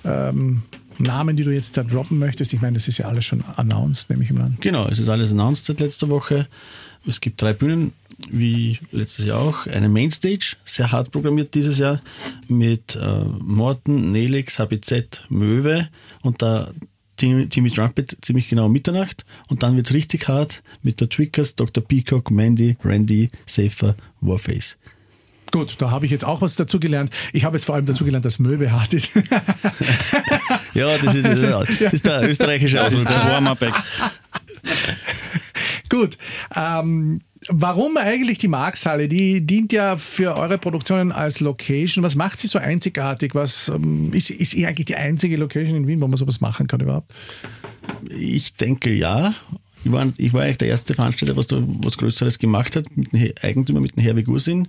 ähm, 0.05 0.63
Namen, 0.99 1.37
die 1.37 1.43
du 1.43 1.51
jetzt 1.51 1.77
da 1.77 1.83
droppen 1.83 2.19
möchtest? 2.19 2.53
Ich 2.53 2.63
meine, 2.63 2.75
das 2.75 2.87
ist 2.87 2.99
ja 2.99 3.07
alles 3.07 3.25
schon 3.25 3.43
announced, 3.57 4.11
nehme 4.11 4.23
ich 4.23 4.31
mal 4.31 4.45
an. 4.45 4.59
Genau, 4.61 4.87
es 4.87 5.01
ist 5.01 5.09
alles 5.09 5.33
announced 5.33 5.65
seit 5.65 5.81
letzter 5.81 6.09
Woche. 6.09 6.47
Es 7.07 7.21
gibt 7.21 7.43
drei 7.43 7.53
Bühnen, 7.53 7.93
wie 8.31 8.79
letztes 8.93 9.25
Jahr 9.25 9.41
auch. 9.41 9.67
Eine 9.67 9.89
Mainstage, 9.89 10.57
sehr 10.65 10.93
hart 10.93 11.11
programmiert 11.11 11.55
dieses 11.55 11.79
Jahr, 11.79 12.01
mit 12.49 12.97
äh, 12.97 13.25
Morten, 13.25 14.13
Nelix, 14.13 14.59
HBZ, 14.59 15.25
Möwe 15.29 15.89
und 16.23 16.43
da 16.43 16.73
Timmy 17.17 17.71
Trumpet 17.71 18.17
ziemlich 18.21 18.49
genau 18.49 18.67
um 18.67 18.73
Mitternacht. 18.73 19.25
Und 19.49 19.63
dann 19.63 19.77
wird 19.77 19.87
es 19.87 19.95
richtig 19.95 20.29
hart 20.29 20.63
mit 20.83 21.01
der 21.01 21.09
Twickers, 21.09 21.55
Dr. 21.55 21.85
Peacock, 21.85 22.31
Mandy, 22.31 22.77
Randy, 22.83 23.31
Safer, 23.47 23.95
Warface. 24.21 24.77
Gut, 25.53 25.77
da 25.79 25.91
habe 25.91 26.07
ich 26.07 26.11
jetzt 26.11 26.25
auch 26.25 26.41
was 26.41 26.57
dazu 26.57 26.81
gelernt. 26.81 27.11
Ich 27.33 27.45
habe 27.45 27.57
jetzt 27.59 27.67
vor 27.67 27.75
allem 27.75 27.85
dazu 27.85 28.05
gelernt, 28.05 28.25
dass 28.25 28.39
Möwe 28.39 28.73
hart 28.73 28.95
ist. 28.95 29.11
ja, 30.75 30.97
das 30.99 31.15
ist, 31.15 31.27
das 31.27 31.93
ist 31.93 32.07
der 32.07 32.29
österreichische 32.29 32.83
Ausdruck. 32.83 33.07
Der 33.07 33.17
Warm-Up-Act. 33.17 33.83
Gut. 35.93 36.17
Ähm, 36.57 37.21
warum 37.49 37.99
eigentlich 37.99 38.39
die 38.39 38.49
Markshalle? 38.49 39.09
Die 39.09 39.45
dient 39.45 39.75
ja 39.75 39.99
für 39.99 40.35
eure 40.37 40.57
Produktionen 40.57 41.13
als 41.13 41.41
Location. 41.41 42.03
Was 42.03 42.15
macht 42.15 42.41
sie 42.41 42.47
so 42.47 42.59
einzigartig? 42.59 43.35
Was 43.35 43.69
ähm, 43.69 44.11
ist, 44.15 44.31
ist 44.31 44.55
eigentlich 44.57 44.87
die 44.87 44.97
einzige 44.97 45.37
Location 45.37 45.77
in 45.77 45.87
Wien, 45.87 46.01
wo 46.01 46.09
man 46.09 46.17
sowas 46.17 46.41
machen 46.41 46.67
kann 46.67 46.81
überhaupt? 46.81 47.13
Ich 48.09 48.55
denke 48.55 48.91
ja. 48.91 49.35
Ich 49.85 49.93
war, 49.93 50.09
ich 50.17 50.33
war 50.33 50.45
eigentlich 50.45 50.59
der 50.59 50.69
erste 50.69 50.95
Veranstalter, 50.95 51.37
was 51.37 51.49
da 51.49 51.59
was 51.61 51.99
Größeres 51.99 52.39
gemacht 52.39 52.75
hat, 52.75 52.87
mit 52.97 53.13
dem 53.13 53.33
Eigentümer, 53.43 53.81
mit 53.81 53.95
dem 53.95 54.03
Herwig 54.03 54.29
Ursin. 54.29 54.69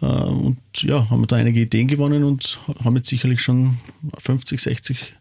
Äh, 0.00 0.06
und 0.06 0.60
ja, 0.76 1.10
haben 1.10 1.22
wir 1.22 1.26
da 1.26 1.34
einige 1.34 1.62
Ideen 1.62 1.88
gewonnen 1.88 2.22
und 2.22 2.60
haben 2.84 2.94
jetzt 2.94 3.08
sicherlich 3.08 3.40
schon 3.40 3.78
50, 4.18 4.60
60 4.60 5.14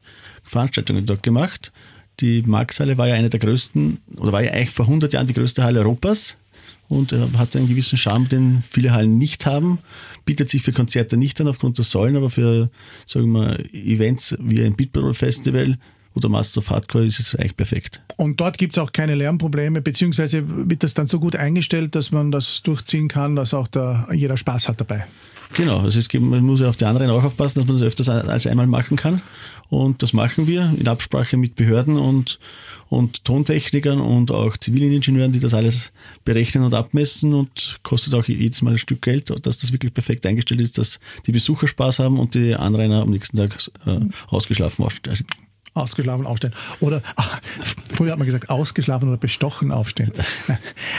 Veranstaltungen 0.43 1.07
dort 1.07 1.23
gemacht. 1.23 1.71
Die 2.19 2.41
Markshalle 2.43 2.97
war 2.97 3.07
ja 3.07 3.15
eine 3.15 3.29
der 3.29 3.39
größten, 3.39 3.99
oder 4.17 4.31
war 4.31 4.41
ja 4.41 4.51
eigentlich 4.51 4.71
vor 4.71 4.85
100 4.85 5.13
Jahren 5.13 5.27
die 5.27 5.33
größte 5.33 5.63
Halle 5.63 5.79
Europas 5.79 6.35
und 6.89 7.11
hat 7.37 7.55
einen 7.55 7.67
gewissen 7.67 7.97
Charme, 7.97 8.29
den 8.29 8.63
viele 8.67 8.91
Hallen 8.91 9.17
nicht 9.17 9.45
haben. 9.45 9.79
Bietet 10.25 10.49
sich 10.49 10.61
für 10.61 10.71
Konzerte 10.71 11.17
nicht 11.17 11.39
an 11.41 11.47
aufgrund 11.47 11.77
der 11.77 11.85
Säulen, 11.85 12.15
aber 12.15 12.29
für, 12.29 12.69
sagen 13.05 13.31
wir, 13.33 13.59
Events 13.73 14.35
wie 14.39 14.63
ein 14.63 14.75
Beatball 14.75 15.13
Festival 15.13 15.77
oder 16.13 16.29
Master 16.29 16.59
of 16.59 16.69
Hardcore 16.71 17.05
ist 17.05 17.19
es 17.19 17.35
eigentlich 17.35 17.57
perfekt. 17.57 18.01
Und 18.15 18.39
dort 18.41 18.57
gibt 18.57 18.75
es 18.75 18.81
auch 18.81 18.91
keine 18.91 19.13
Lärmprobleme, 19.13 19.81
beziehungsweise 19.81 20.43
wird 20.47 20.81
das 20.81 20.95
dann 20.95 21.05
so 21.05 21.19
gut 21.19 21.35
eingestellt, 21.35 21.93
dass 21.93 22.11
man 22.11 22.31
das 22.31 22.63
durchziehen 22.63 23.07
kann, 23.07 23.35
dass 23.35 23.53
auch 23.53 23.67
da 23.67 24.07
jeder 24.11 24.37
Spaß 24.37 24.67
hat 24.67 24.79
dabei. 24.79 25.05
Genau, 25.53 25.79
also 25.79 25.99
es 25.99 26.09
gibt, 26.09 26.25
man 26.25 26.43
muss 26.43 26.59
ja 26.59 26.67
auf 26.67 26.75
die 26.75 26.85
anderen 26.85 27.09
auch 27.09 27.23
aufpassen, 27.23 27.59
dass 27.59 27.67
man 27.67 27.77
das 27.77 27.85
öfters 27.85 28.09
als 28.09 28.47
einmal 28.47 28.67
machen 28.67 28.97
kann. 28.97 29.21
Und 29.69 30.01
das 30.01 30.13
machen 30.13 30.47
wir 30.47 30.73
in 30.77 30.87
Absprache 30.87 31.37
mit 31.37 31.55
Behörden 31.55 31.97
und, 31.97 32.39
und 32.89 33.25
Tontechnikern 33.25 33.99
und 33.99 34.31
auch 34.31 34.55
zivilen 34.57 34.93
Ingenieuren, 34.93 35.31
die 35.31 35.39
das 35.39 35.53
alles 35.53 35.91
berechnen 36.23 36.63
und 36.63 36.73
abmessen. 36.73 37.33
Und 37.33 37.79
kostet 37.83 38.13
auch 38.13 38.25
jedes 38.25 38.61
Mal 38.61 38.71
ein 38.71 38.77
Stück 38.77 39.01
Geld, 39.01 39.29
dass 39.45 39.59
das 39.59 39.71
wirklich 39.71 39.93
perfekt 39.93 40.25
eingestellt 40.25 40.61
ist, 40.61 40.77
dass 40.77 40.99
die 41.25 41.31
Besucher 41.31 41.67
Spaß 41.67 41.99
haben 41.99 42.19
und 42.19 42.35
die 42.35 42.55
Anrainer 42.55 43.01
am 43.01 43.09
nächsten 43.09 43.37
Tag 43.37 43.57
äh, 43.85 43.99
ausgeschlafen 44.29 44.85
Ausgeschlafen 45.77 46.25
aufstehen. 46.25 46.53
Oder 46.79 47.01
ach, 47.15 47.39
früher 47.93 48.11
hat 48.11 48.19
man 48.19 48.25
gesagt, 48.25 48.49
ausgeschlafen 48.49 49.09
oder 49.09 49.17
bestochen 49.17 49.71
aufstehen. 49.71 50.11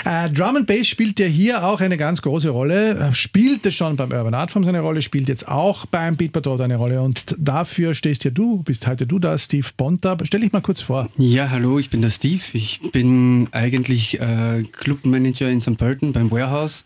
äh, 0.04 0.30
Drum 0.30 0.56
and 0.56 0.66
Bass 0.66 0.86
spielt 0.88 1.18
ja 1.20 1.26
hier 1.26 1.64
auch 1.64 1.80
eine 1.80 1.96
ganz 1.96 2.22
große 2.22 2.50
Rolle. 2.50 2.98
Äh, 2.98 3.14
spielte 3.14 3.72
schon 3.72 3.96
beim 3.96 4.10
Urban 4.12 4.34
Art 4.34 4.50
Form 4.50 4.64
seine 4.64 4.80
Rolle, 4.80 5.02
spielt 5.02 5.28
jetzt 5.28 5.48
auch 5.48 5.86
beim 5.86 6.16
Beat 6.16 6.32
Patrol 6.32 6.60
eine 6.62 6.76
Rolle. 6.76 7.02
Und 7.02 7.36
dafür 7.38 7.94
stehst 7.94 8.24
ja 8.24 8.30
du, 8.30 8.62
bist 8.62 8.86
heute 8.86 9.06
du 9.06 9.18
da, 9.18 9.36
Steve 9.38 9.66
Bonta. 9.76 10.16
Stell 10.24 10.40
dich 10.40 10.52
mal 10.52 10.60
kurz 10.60 10.80
vor. 10.80 11.08
Ja, 11.16 11.50
hallo, 11.50 11.78
ich 11.78 11.90
bin 11.90 12.02
der 12.02 12.10
Steve. 12.10 12.42
Ich 12.52 12.80
bin 12.92 13.48
eigentlich 13.52 14.20
äh, 14.20 14.62
Clubmanager 14.72 15.48
in 15.48 15.60
St. 15.60 15.76
Pölten 15.76 16.12
beim 16.12 16.30
Warehouse. 16.30 16.84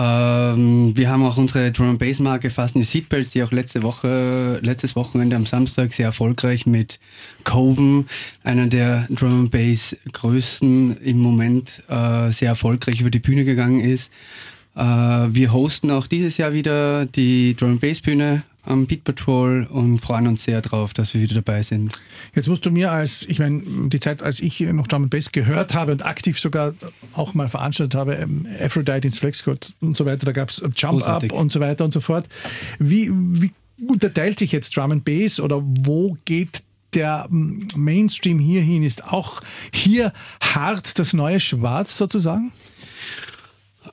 Ähm, 0.00 0.96
wir 0.96 1.10
haben 1.10 1.24
auch 1.24 1.38
unsere 1.38 1.72
Drum 1.72 1.98
Bass 1.98 2.20
Marke 2.20 2.50
Fasten 2.50 2.84
Seatbelts, 2.84 3.32
die 3.32 3.42
auch 3.42 3.50
letzte 3.50 3.82
Woche, 3.82 4.60
letztes 4.62 4.94
Wochenende 4.94 5.34
am 5.34 5.44
Samstag 5.44 5.92
sehr 5.92 6.06
erfolgreich 6.06 6.66
mit 6.66 7.00
Coven, 7.42 8.08
einer 8.44 8.68
der 8.68 9.08
Drum 9.10 9.50
Bass 9.50 9.96
größten 10.12 10.98
im 10.98 11.18
Moment, 11.18 11.82
äh, 11.88 12.30
sehr 12.30 12.50
erfolgreich 12.50 13.00
über 13.00 13.10
die 13.10 13.18
Bühne 13.18 13.44
gegangen 13.44 13.80
ist. 13.80 14.12
Äh, 14.76 14.82
wir 14.82 15.52
hosten 15.52 15.90
auch 15.90 16.06
dieses 16.06 16.36
Jahr 16.36 16.52
wieder 16.52 17.04
die 17.04 17.56
Drum 17.56 17.80
Bass 17.80 18.00
Bühne 18.00 18.44
am 18.68 18.86
Beat 18.86 19.04
Patrol 19.04 19.66
und 19.70 19.98
freuen 20.00 20.26
uns 20.26 20.44
sehr 20.44 20.60
drauf, 20.60 20.92
dass 20.92 21.14
wir 21.14 21.20
wieder 21.20 21.34
dabei 21.34 21.62
sind. 21.62 21.98
Jetzt 22.34 22.48
musst 22.48 22.66
du 22.66 22.70
mir 22.70 22.92
als, 22.92 23.22
ich 23.22 23.38
meine, 23.38 23.62
die 23.88 24.00
Zeit, 24.00 24.22
als 24.22 24.40
ich 24.40 24.60
noch 24.60 24.86
Drum 24.86 25.08
Bass 25.08 25.32
gehört 25.32 25.74
habe 25.74 25.92
und 25.92 26.04
aktiv 26.04 26.38
sogar 26.38 26.74
auch 27.14 27.34
mal 27.34 27.48
veranstaltet 27.48 27.94
habe, 27.94 28.14
ähm, 28.14 28.46
Aphrodite 28.62 29.08
ins 29.08 29.18
Flexcode 29.18 29.72
und 29.80 29.96
so 29.96 30.04
weiter, 30.04 30.26
da 30.26 30.32
gab 30.32 30.50
es 30.50 30.62
Jump 30.76 31.00
Großartig. 31.00 31.32
Up 31.32 31.38
und 31.38 31.50
so 31.50 31.60
weiter 31.60 31.84
und 31.84 31.92
so 31.92 32.00
fort. 32.00 32.28
Wie, 32.78 33.10
wie 33.12 33.52
unterteilt 33.86 34.38
sich 34.38 34.52
jetzt 34.52 34.76
Drum 34.76 34.92
and 34.92 35.04
Bass 35.04 35.40
oder 35.40 35.62
wo 35.62 36.16
geht 36.24 36.62
der 36.94 37.26
Mainstream 37.30 38.38
hierhin? 38.38 38.82
Ist 38.82 39.04
auch 39.04 39.40
hier 39.72 40.12
hart 40.42 40.98
das 40.98 41.12
neue 41.12 41.40
Schwarz 41.40 41.96
sozusagen? 41.96 42.52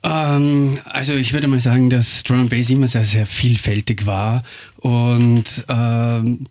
Ähm, 0.06 0.78
also 0.84 1.14
ich 1.14 1.32
würde 1.32 1.48
mal 1.48 1.60
sagen, 1.60 1.90
dass 1.90 2.22
Drum 2.22 2.40
and 2.40 2.50
Bass 2.50 2.70
immer 2.70 2.86
sehr, 2.88 3.02
sehr 3.02 3.26
vielfältig 3.26 4.06
war 4.06 4.44
und 4.76 5.64
ähm, 5.68 6.46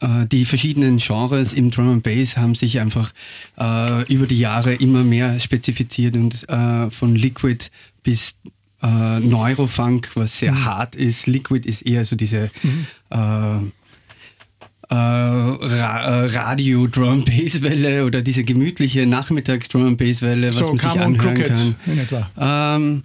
äh, 0.00 0.26
die 0.26 0.44
verschiedenen 0.44 0.98
Genres 0.98 1.52
im 1.52 1.70
Drum 1.70 1.88
and 1.88 2.02
Bass 2.02 2.36
haben 2.36 2.54
sich 2.54 2.78
einfach 2.78 3.12
äh, 3.58 4.12
über 4.12 4.26
die 4.26 4.38
Jahre 4.38 4.74
immer 4.74 5.02
mehr 5.02 5.38
spezifiziert 5.40 6.14
und 6.16 6.46
äh, 6.48 6.90
von 6.90 7.14
Liquid 7.14 7.66
bis 8.02 8.34
äh, 8.82 9.20
Neurofunk, 9.20 10.10
was 10.14 10.38
sehr 10.38 10.52
mhm. 10.52 10.64
hart 10.64 10.94
ist. 10.94 11.26
Liquid 11.26 11.66
ist 11.66 11.82
eher 11.82 12.04
so 12.04 12.16
diese 12.16 12.50
mhm. 12.62 13.72
Äh, 14.90 14.94
Ra 14.94 16.24
äh, 16.24 16.26
Radio 16.26 16.86
Drum 16.86 17.24
Bass 17.24 17.62
Welle 17.62 18.04
oder 18.04 18.22
diese 18.22 18.44
gemütliche 18.44 19.06
Nachmittags 19.06 19.68
Drum 19.68 19.96
Bass 19.96 20.22
Welle, 20.22 20.48
was 20.48 20.56
so, 20.56 20.68
man 20.68 20.78
sich 20.78 21.00
anhören 21.00 21.34
kann. 21.34 21.76
In 21.86 21.98
etwa. 21.98 22.30
Ähm, 22.76 23.04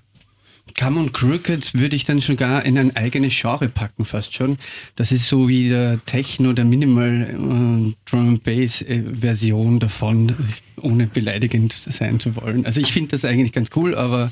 Come 0.78 1.00
on 1.00 1.14
Crooked 1.14 1.74
würde 1.76 1.96
ich 1.96 2.04
dann 2.04 2.20
schon 2.20 2.36
gar 2.36 2.66
in 2.66 2.78
ein 2.78 2.96
eigenes 2.98 3.34
Genre 3.40 3.70
packen, 3.70 4.04
fast 4.04 4.36
schon. 4.36 4.58
Das 4.98 5.14
ist 5.14 5.30
so 5.30 5.48
wie 5.48 5.70
der 5.70 6.04
Techno, 6.06 6.52
der 6.52 6.66
Minimal 6.66 7.30
äh, 7.30 8.10
Drum 8.10 8.40
Bass 8.40 8.84
Version 9.14 9.80
davon, 9.80 10.36
ohne 10.82 11.08
beleidigend 11.08 11.74
sein 11.74 12.20
zu 12.20 12.36
wollen. 12.36 12.66
Also 12.66 12.82
ich 12.82 12.92
finde 12.92 13.12
das 13.12 13.26
eigentlich 13.26 13.54
ganz 13.54 13.70
cool, 13.76 13.96
aber 13.96 14.32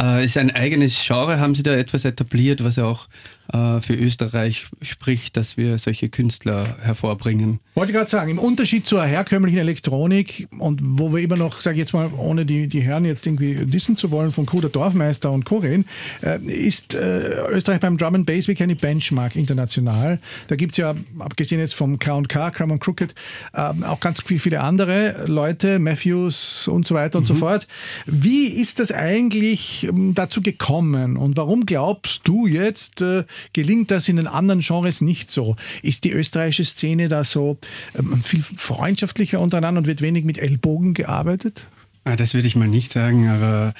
äh, 0.00 0.24
ist 0.24 0.36
ein 0.38 0.50
eigenes 0.50 1.02
Genre, 1.06 1.38
haben 1.38 1.54
sie 1.54 1.62
da 1.62 1.74
etwas 1.74 2.04
etabliert, 2.04 2.64
was 2.64 2.76
ja 2.76 2.84
auch 2.84 3.08
äh, 3.52 3.80
für 3.80 3.94
Österreich 3.94 4.66
spricht, 4.82 5.36
dass 5.36 5.56
wir 5.56 5.78
solche 5.78 6.08
Künstler 6.08 6.76
hervorbringen. 6.82 7.60
Wollte 7.74 7.92
gerade 7.92 8.10
sagen, 8.10 8.30
im 8.30 8.38
Unterschied 8.38 8.86
zur 8.86 9.04
herkömmlichen 9.04 9.58
Elektronik 9.58 10.48
und 10.58 10.80
wo 10.82 11.12
wir 11.12 11.22
immer 11.22 11.36
noch, 11.36 11.60
sage 11.60 11.74
ich 11.74 11.80
jetzt 11.80 11.92
mal, 11.92 12.10
ohne 12.16 12.44
die, 12.44 12.66
die 12.66 12.80
Herren 12.80 13.04
jetzt 13.04 13.26
irgendwie 13.26 13.54
dissen 13.66 13.96
zu 13.96 14.10
wollen, 14.10 14.32
von 14.32 14.46
Kuder 14.46 14.68
Dorfmeister 14.68 15.30
und 15.30 15.44
Co. 15.44 15.58
reden, 15.58 15.86
äh, 16.22 16.40
ist 16.44 16.94
äh, 16.94 17.48
Österreich 17.50 17.80
beim 17.80 17.98
Drum 17.98 18.16
and 18.16 18.26
Bass 18.26 18.48
wie 18.48 18.54
keine 18.54 18.74
Benchmark 18.74 19.36
international. 19.36 20.18
Da 20.48 20.56
gibt 20.56 20.72
es 20.72 20.78
ja, 20.78 20.94
abgesehen 21.18 21.60
jetzt 21.60 21.74
vom 21.74 21.98
K&K, 21.98 22.50
Cram 22.50 22.72
and 22.72 22.80
Crooked, 22.80 23.14
äh, 23.52 23.60
auch 23.60 24.00
ganz 24.00 24.22
viele 24.22 24.60
andere 24.60 25.24
Leute, 25.26 25.75
Matthews 25.78 26.68
und 26.68 26.86
so 26.86 26.94
weiter 26.94 27.18
und 27.18 27.24
mhm. 27.24 27.28
so 27.28 27.34
fort. 27.34 27.66
Wie 28.06 28.46
ist 28.46 28.78
das 28.78 28.92
eigentlich 28.92 29.84
ähm, 29.84 30.14
dazu 30.14 30.42
gekommen 30.42 31.16
und 31.16 31.36
warum 31.36 31.66
glaubst 31.66 32.26
du 32.28 32.46
jetzt, 32.46 33.02
äh, 33.02 33.24
gelingt 33.52 33.90
das 33.90 34.08
in 34.08 34.16
den 34.16 34.26
anderen 34.26 34.60
Genres 34.60 35.00
nicht 35.00 35.30
so. 35.30 35.56
Ist 35.82 36.04
die 36.04 36.12
österreichische 36.12 36.64
Szene 36.64 37.08
da 37.08 37.24
so 37.24 37.58
ähm, 37.98 38.22
viel 38.22 38.42
freundschaftlicher 38.42 39.40
untereinander 39.40 39.80
und 39.80 39.86
wird 39.86 40.00
wenig 40.00 40.24
mit 40.24 40.38
Ellbogen 40.38 40.94
gearbeitet? 40.94 41.66
Ah, 42.04 42.14
das 42.14 42.34
würde 42.34 42.46
ich 42.46 42.54
mal 42.54 42.68
nicht 42.68 42.92
sagen, 42.92 43.26
aber 43.26 43.74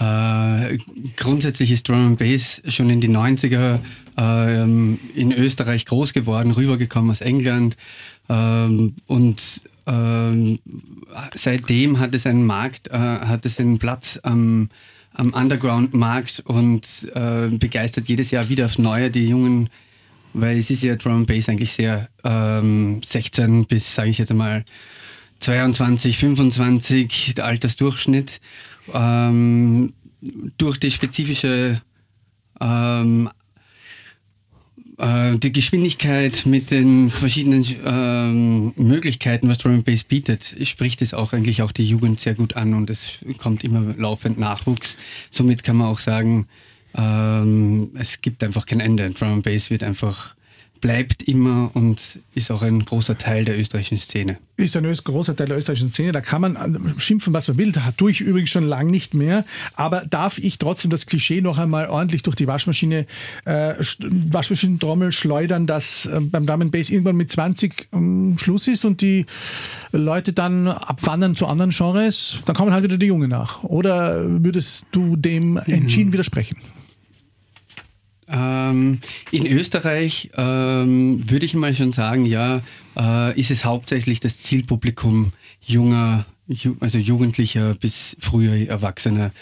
äh, 0.00 0.78
grundsätzlich 1.16 1.70
ist 1.70 1.88
Drum 1.88 2.08
and 2.08 2.18
Bass 2.18 2.60
schon 2.66 2.90
in 2.90 3.00
die 3.00 3.08
90er 3.08 3.78
äh, 4.18 4.62
in 4.64 5.32
Österreich 5.32 5.86
groß 5.86 6.12
geworden, 6.12 6.50
rübergekommen 6.50 7.12
aus 7.12 7.20
England 7.20 7.76
ähm, 8.28 8.96
und 9.06 9.62
ähm, 9.88 10.58
seitdem 11.34 11.98
hat 11.98 12.14
es 12.14 12.26
einen 12.26 12.46
Markt, 12.46 12.88
äh, 12.88 12.98
hat 12.98 13.44
es 13.46 13.58
einen 13.58 13.78
Platz 13.78 14.20
am 14.22 14.68
am 15.18 15.32
Underground-Markt 15.32 16.40
und 16.46 16.86
äh, 17.14 17.48
begeistert 17.48 18.08
jedes 18.08 18.30
Jahr 18.30 18.48
wieder 18.48 18.66
aufs 18.66 18.78
Neue 18.78 19.10
die 19.10 19.28
jungen, 19.28 19.68
weil 20.32 20.58
es 20.58 20.70
ist 20.70 20.84
ja 20.84 20.94
Drum 20.94 21.26
Bass 21.26 21.48
eigentlich 21.48 21.72
sehr 21.72 22.08
ähm, 22.22 23.00
16 23.04 23.66
bis, 23.66 23.94
sage 23.94 24.10
ich 24.10 24.18
jetzt 24.18 24.30
einmal, 24.30 24.64
22, 25.40 26.18
25, 26.18 27.34
der 27.34 27.46
Altersdurchschnitt. 27.46 28.40
Ähm, 28.94 29.92
durch 30.56 30.78
die 30.78 30.90
spezifische 30.90 31.80
ähm, 32.60 33.28
äh, 34.98 35.38
die 35.38 35.52
Geschwindigkeit 35.52 36.44
mit 36.46 36.70
den 36.70 37.10
verschiedenen 37.10 37.64
ähm, 37.84 38.72
Möglichkeiten, 38.76 39.48
was 39.48 39.58
Drum 39.58 39.74
and 39.74 39.84
Bass 39.84 40.04
bietet, 40.04 40.56
spricht 40.62 41.02
es 41.02 41.14
auch 41.14 41.32
eigentlich 41.32 41.62
auch 41.62 41.72
die 41.72 41.84
Jugend 41.84 42.20
sehr 42.20 42.34
gut 42.34 42.56
an 42.56 42.74
und 42.74 42.90
es 42.90 43.18
kommt 43.38 43.64
immer 43.64 43.94
laufend 43.96 44.38
Nachwuchs. 44.38 44.96
Somit 45.30 45.62
kann 45.64 45.76
man 45.76 45.88
auch 45.88 46.00
sagen, 46.00 46.48
ähm, 46.96 47.90
es 47.94 48.20
gibt 48.20 48.42
einfach 48.42 48.66
kein 48.66 48.80
Ende. 48.80 49.10
Drum 49.10 49.34
and 49.34 49.42
Bass 49.44 49.70
wird 49.70 49.82
einfach 49.82 50.34
bleibt 50.80 51.22
immer 51.22 51.70
und 51.74 52.18
ist 52.34 52.50
auch 52.50 52.62
ein 52.62 52.84
großer 52.84 53.18
Teil 53.18 53.44
der 53.44 53.58
österreichischen 53.58 53.98
Szene. 53.98 54.38
Ist 54.56 54.76
ein 54.76 54.92
großer 54.92 55.36
Teil 55.36 55.48
der 55.48 55.58
österreichischen 55.58 55.88
Szene. 55.88 56.12
Da 56.12 56.20
kann 56.20 56.40
man 56.40 56.56
äh, 56.56 57.00
schimpfen, 57.00 57.32
was 57.32 57.48
man 57.48 57.58
will. 57.58 57.72
Da 57.72 57.92
tue 57.96 58.10
ich 58.10 58.20
übrigens 58.20 58.50
schon 58.50 58.64
lange 58.64 58.90
nicht 58.90 59.14
mehr. 59.14 59.44
Aber 59.74 60.04
darf 60.08 60.38
ich 60.38 60.58
trotzdem 60.58 60.90
das 60.90 61.06
Klischee 61.06 61.40
noch 61.40 61.58
einmal 61.58 61.88
ordentlich 61.88 62.22
durch 62.22 62.36
die 62.36 62.46
Waschmaschine, 62.46 63.06
äh, 63.44 63.74
Waschmaschinentrommel 64.30 65.12
schleudern, 65.12 65.66
dass 65.66 66.06
äh, 66.06 66.20
beim 66.20 66.46
Drum 66.46 66.70
Bass 66.70 66.90
irgendwann 66.90 67.16
mit 67.16 67.30
20 67.30 67.88
ähm, 67.92 68.36
Schluss 68.40 68.66
ist 68.66 68.84
und 68.84 69.00
die 69.00 69.26
Leute 69.92 70.32
dann 70.32 70.68
abwandern 70.68 71.36
zu 71.36 71.46
anderen 71.46 71.70
Genres? 71.70 72.38
Dann 72.44 72.56
kommen 72.56 72.72
halt 72.72 72.84
wieder 72.84 72.98
die 72.98 73.06
Jungen 73.06 73.30
nach. 73.30 73.62
Oder 73.64 74.24
würdest 74.42 74.86
du 74.92 75.16
dem 75.16 75.56
entschieden 75.56 76.12
widersprechen? 76.12 76.56
Ähm, 78.30 78.98
in 79.30 79.46
Österreich 79.46 80.30
ähm, 80.36 81.28
würde 81.30 81.46
ich 81.46 81.54
mal 81.54 81.74
schon 81.74 81.92
sagen, 81.92 82.26
ja, 82.26 82.60
äh, 82.98 83.38
ist 83.38 83.50
es 83.50 83.64
hauptsächlich 83.64 84.20
das 84.20 84.38
Zielpublikum 84.38 85.32
junger, 85.62 86.26
ju 86.46 86.76
also 86.80 86.98
Jugendlicher 86.98 87.74
bis 87.74 88.16
früher 88.20 88.68
Erwachsener. 88.68 89.32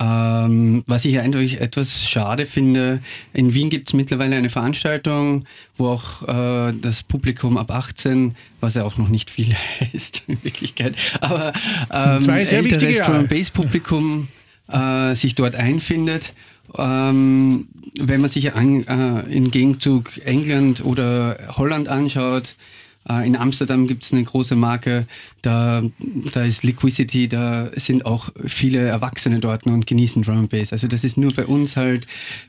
Ähm, 0.00 0.84
was 0.86 1.04
ich 1.04 1.18
eigentlich 1.18 1.60
etwas 1.60 2.08
schade 2.08 2.46
finde, 2.46 3.00
in 3.32 3.52
Wien 3.52 3.68
gibt 3.68 3.88
es 3.88 3.94
mittlerweile 3.94 4.36
eine 4.36 4.48
Veranstaltung, 4.48 5.44
wo 5.76 5.88
auch 5.88 6.22
äh, 6.22 6.72
das 6.80 7.02
Publikum 7.02 7.56
ab 7.56 7.72
18, 7.72 8.36
was 8.60 8.74
ja 8.74 8.84
auch 8.84 8.96
noch 8.96 9.08
nicht 9.08 9.30
viel 9.30 9.56
heißt 9.80 10.22
in 10.28 10.38
Wirklichkeit, 10.44 10.94
aber 11.20 11.52
ähm, 11.92 12.20
Zwei 12.20 12.44
sehr 12.44 12.60
älteres 12.60 12.98
Drum 12.98 13.26
Bass 13.26 13.50
Publikum 13.50 14.28
äh, 14.68 15.16
sich 15.16 15.34
dort 15.34 15.56
einfindet 15.56 16.32
ähm, 16.76 17.68
wenn 17.98 18.20
man 18.20 18.30
sich 18.30 18.54
an, 18.54 18.86
äh, 18.86 19.20
im 19.34 19.50
Gegenzug 19.50 20.18
England 20.24 20.84
oder 20.84 21.38
Holland 21.56 21.88
anschaut, 21.88 22.54
äh, 23.08 23.26
in 23.26 23.36
Amsterdam 23.36 23.86
gibt 23.86 24.04
es 24.04 24.12
eine 24.12 24.22
große 24.24 24.54
Marke, 24.54 25.06
da, 25.42 25.82
da 26.32 26.44
ist 26.44 26.62
Liquidity, 26.62 27.28
da 27.28 27.70
sind 27.74 28.04
auch 28.04 28.28
viele 28.44 28.80
Erwachsene 28.80 29.40
dort 29.40 29.66
und 29.66 29.86
genießen 29.86 30.22
Drum 30.22 30.48
Bass. 30.48 30.72
Also 30.72 30.86
das 30.86 31.04
ist 31.04 31.16
nur 31.16 31.32
bei 31.32 31.46
uns 31.46 31.76
halt 31.76 32.06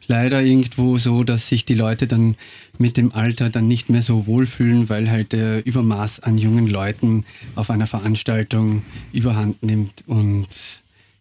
leider 0.08 0.42
irgendwo 0.42 0.98
so, 0.98 1.24
dass 1.24 1.48
sich 1.48 1.66
die 1.66 1.76
Leute 1.76 2.08
dann 2.08 2.36
mit 2.78 2.98
dem 2.98 3.14
Alter 3.14 3.50
dann 3.50 3.68
nicht 3.68 3.90
mehr 3.90 4.02
so 4.02 4.28
wohlfühlen, 4.28 4.90
weil 4.90 5.10
halt 5.10 5.32
der 5.34 5.66
Übermaß 5.66 6.22
an 6.22 6.38
jungen 6.38 6.68
Leuten 6.68 7.26
auf 7.56 7.70
einer 7.70 7.88
Veranstaltung 7.88 8.84
überhand 9.14 9.64
nimmt 9.64 10.04
und 10.08 10.48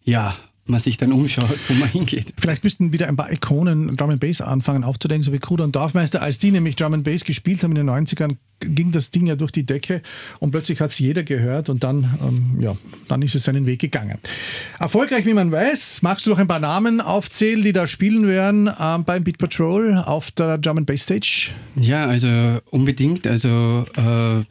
ja, 0.03 0.35
man 0.69 0.79
sich 0.79 0.97
dann 0.97 1.11
umschaut, 1.11 1.59
wo 1.67 1.73
man 1.73 1.89
hingeht. 1.89 2.33
Vielleicht 2.37 2.63
müssten 2.63 2.93
wieder 2.93 3.07
ein 3.07 3.15
paar 3.15 3.31
Ikonen 3.31 3.95
Drum 3.97 4.11
and 4.11 4.19
Bass 4.19 4.41
anfangen 4.41 4.83
aufzudenken, 4.83 5.23
so 5.23 5.33
wie 5.33 5.39
Kruder 5.39 5.63
und 5.63 5.75
Dorfmeister. 5.75 6.21
Als 6.21 6.37
die 6.37 6.51
nämlich 6.51 6.75
Drum 6.75 6.93
and 6.93 7.03
Bass 7.03 7.23
gespielt 7.23 7.63
haben 7.63 7.75
in 7.75 7.85
den 7.85 7.89
90ern, 7.89 8.35
ging 8.59 8.91
das 8.91 9.11
Ding 9.11 9.25
ja 9.25 9.35
durch 9.35 9.51
die 9.51 9.65
Decke 9.65 10.01
und 10.39 10.51
plötzlich 10.51 10.79
hat 10.79 10.91
es 10.91 10.99
jeder 10.99 11.23
gehört 11.23 11.69
und 11.69 11.83
dann, 11.83 12.19
ähm, 12.21 12.61
ja, 12.61 12.75
dann 13.07 13.21
ist 13.21 13.35
es 13.35 13.43
seinen 13.43 13.65
Weg 13.65 13.79
gegangen. 13.79 14.17
Erfolgreich, 14.79 15.25
wie 15.25 15.33
man 15.33 15.51
weiß. 15.51 16.01
Magst 16.01 16.25
du 16.25 16.31
noch 16.31 16.39
ein 16.39 16.47
paar 16.47 16.59
Namen 16.59 17.01
aufzählen, 17.01 17.63
die 17.63 17.73
da 17.73 17.87
spielen 17.87 18.27
werden 18.27 18.69
ähm, 18.79 19.03
beim 19.03 19.23
Beat 19.23 19.37
Patrol 19.37 19.97
auf 19.97 20.31
der 20.31 20.57
Drum 20.57 20.79
and 20.79 20.87
Bass 20.87 21.03
Stage? 21.03 21.51
Ja, 21.75 22.05
also 22.05 22.59
unbedingt. 22.69 23.25
Also 23.27 23.85
äh, 23.95 24.43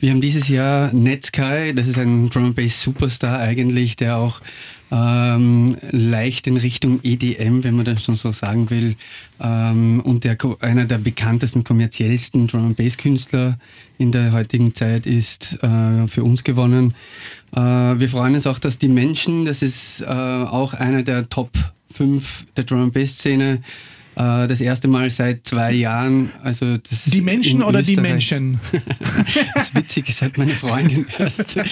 wir 0.00 0.10
haben 0.10 0.20
dieses 0.20 0.48
Jahr 0.48 0.92
Netsky, 0.92 1.74
das 1.74 1.86
ist 1.86 1.98
ein 1.98 2.28
Drum 2.30 2.46
and 2.46 2.56
Bass 2.56 2.82
Superstar 2.82 3.38
eigentlich, 3.38 3.96
der 3.96 4.18
auch 4.18 4.40
ähm, 4.90 5.76
leicht 5.90 6.46
in 6.46 6.56
Richtung 6.56 7.00
EDM, 7.02 7.64
wenn 7.64 7.74
man 7.74 7.84
das 7.84 8.04
schon 8.04 8.16
so 8.16 8.32
sagen 8.32 8.70
will, 8.70 8.96
ähm, 9.40 10.00
und 10.00 10.24
der, 10.24 10.36
einer 10.60 10.84
der 10.84 10.98
bekanntesten, 10.98 11.64
kommerziellsten 11.64 12.46
Drum 12.46 12.74
Bass 12.74 12.96
Künstler 12.96 13.58
in 13.98 14.12
der 14.12 14.32
heutigen 14.32 14.74
Zeit 14.74 15.06
ist 15.06 15.58
äh, 15.62 16.06
für 16.06 16.22
uns 16.22 16.44
gewonnen. 16.44 16.94
Äh, 17.54 17.60
wir 17.60 18.08
freuen 18.08 18.34
uns 18.34 18.46
auch, 18.46 18.58
dass 18.58 18.78
die 18.78 18.88
Menschen, 18.88 19.44
das 19.44 19.62
ist 19.62 20.02
äh, 20.02 20.06
auch 20.06 20.74
einer 20.74 21.02
der 21.02 21.28
Top 21.28 21.50
5 21.94 22.46
der 22.56 22.64
Drum 22.64 22.92
Bass 22.92 23.14
Szene, 23.14 23.62
äh, 24.16 24.46
das 24.46 24.60
erste 24.60 24.88
Mal 24.88 25.10
seit 25.10 25.46
zwei 25.46 25.72
Jahren. 25.72 26.30
Also 26.42 26.78
das 26.78 27.04
die 27.04 27.20
Menschen 27.20 27.62
oder 27.62 27.80
Österreich. 27.80 27.96
die 27.96 28.00
Menschen? 28.00 28.60
das 29.54 29.64
ist 29.64 29.74
witzig, 29.74 30.14
seit 30.14 30.38
meine 30.38 30.52
Freundin 30.52 31.06
erst. 31.18 31.58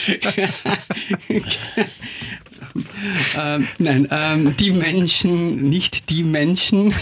ähm, 3.38 3.68
nein, 3.78 4.08
ähm, 4.10 4.56
die 4.58 4.72
Menschen, 4.72 5.68
nicht 5.68 6.10
die 6.10 6.22
Menschen. 6.22 6.92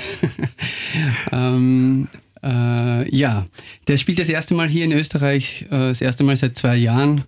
ähm, 1.32 2.08
äh, 2.42 3.16
ja, 3.16 3.46
der 3.88 3.96
spielt 3.96 4.18
das 4.18 4.28
erste 4.28 4.54
Mal 4.54 4.68
hier 4.68 4.84
in 4.84 4.92
Österreich, 4.92 5.66
äh, 5.70 5.88
das 5.88 6.00
erste 6.00 6.24
Mal 6.24 6.36
seit 6.36 6.58
zwei 6.58 6.76
Jahren. 6.76 7.24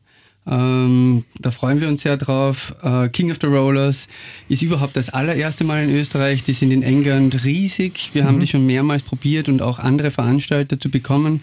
Ähm, 0.46 1.24
da 1.40 1.50
freuen 1.50 1.80
wir 1.80 1.88
uns 1.88 2.02
sehr 2.02 2.16
drauf. 2.16 2.74
Äh, 2.82 3.08
King 3.08 3.30
of 3.30 3.38
the 3.40 3.46
Rollers 3.46 4.08
ist 4.48 4.62
überhaupt 4.62 4.96
das 4.96 5.08
allererste 5.08 5.64
Mal 5.64 5.84
in 5.84 5.94
Österreich. 5.94 6.42
Die 6.42 6.52
sind 6.52 6.70
in 6.70 6.82
England 6.82 7.44
riesig. 7.44 8.10
Wir 8.12 8.24
mhm. 8.24 8.26
haben 8.26 8.40
die 8.40 8.46
schon 8.46 8.66
mehrmals 8.66 9.02
probiert 9.02 9.48
und 9.48 9.62
auch 9.62 9.78
andere 9.78 10.10
Veranstalter 10.10 10.78
zu 10.78 10.90
bekommen. 10.90 11.42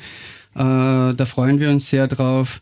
Äh, 0.54 0.60
da 0.60 1.26
freuen 1.26 1.60
wir 1.60 1.70
uns 1.70 1.90
sehr 1.90 2.08
drauf. 2.08 2.62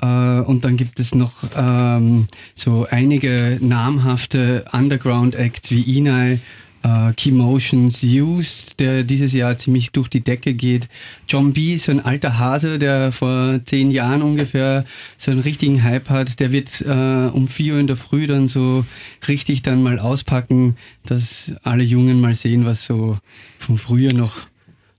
Äh, 0.00 0.06
und 0.06 0.64
dann 0.64 0.76
gibt 0.76 1.00
es 1.00 1.14
noch 1.14 1.32
ähm, 1.56 2.28
so 2.54 2.86
einige 2.90 3.58
namhafte 3.60 4.64
Underground-Acts 4.72 5.70
wie 5.70 5.98
Inai, 5.98 6.38
äh, 6.82 7.12
Key 7.16 7.30
Motions 7.30 8.02
Used, 8.02 8.80
der 8.80 9.02
dieses 9.02 9.32
Jahr 9.32 9.56
ziemlich 9.58 9.92
durch 9.92 10.08
die 10.08 10.22
Decke 10.22 10.54
geht. 10.54 10.88
John 11.28 11.52
B., 11.52 11.76
so 11.76 11.92
ein 11.92 12.04
alter 12.04 12.38
Hase, 12.38 12.78
der 12.78 13.12
vor 13.12 13.60
zehn 13.64 13.90
Jahren 13.90 14.22
ungefähr 14.22 14.84
so 15.16 15.30
einen 15.30 15.40
richtigen 15.40 15.82
Hype 15.82 16.08
hat, 16.08 16.40
der 16.40 16.52
wird 16.52 16.80
äh, 16.82 17.30
um 17.32 17.48
vier 17.48 17.74
Uhr 17.74 17.80
in 17.80 17.86
der 17.86 17.96
Früh 17.96 18.26
dann 18.26 18.48
so 18.48 18.84
richtig 19.28 19.62
dann 19.62 19.82
mal 19.82 19.98
auspacken, 19.98 20.76
dass 21.04 21.52
alle 21.62 21.84
Jungen 21.84 22.20
mal 22.20 22.34
sehen, 22.34 22.64
was 22.64 22.84
so 22.84 23.18
von 23.58 23.78
früher 23.78 24.12
noch 24.12 24.46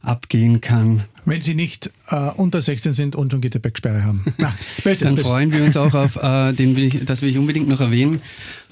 abgehen 0.04 0.62
kann. 0.62 1.04
Wenn 1.26 1.42
sie 1.42 1.56
nicht 1.56 1.90
äh, 2.10 2.30
unter 2.36 2.62
16 2.62 2.92
sind 2.92 3.16
und 3.16 3.32
schon 3.32 3.42
Gitterbacksperre 3.42 4.04
haben. 4.04 4.24
Na, 4.38 4.54
Dann 5.00 5.18
freuen 5.18 5.52
wir 5.52 5.64
uns 5.64 5.78
auch 5.78 5.94
auf, 5.94 6.18
äh, 6.18 6.54
den 6.54 6.76
will 6.76 6.84
ich, 6.84 7.06
das 7.06 7.22
will 7.22 7.30
ich 7.30 7.38
unbedingt 7.38 7.70
noch 7.70 7.80
erwähnen, 7.80 8.22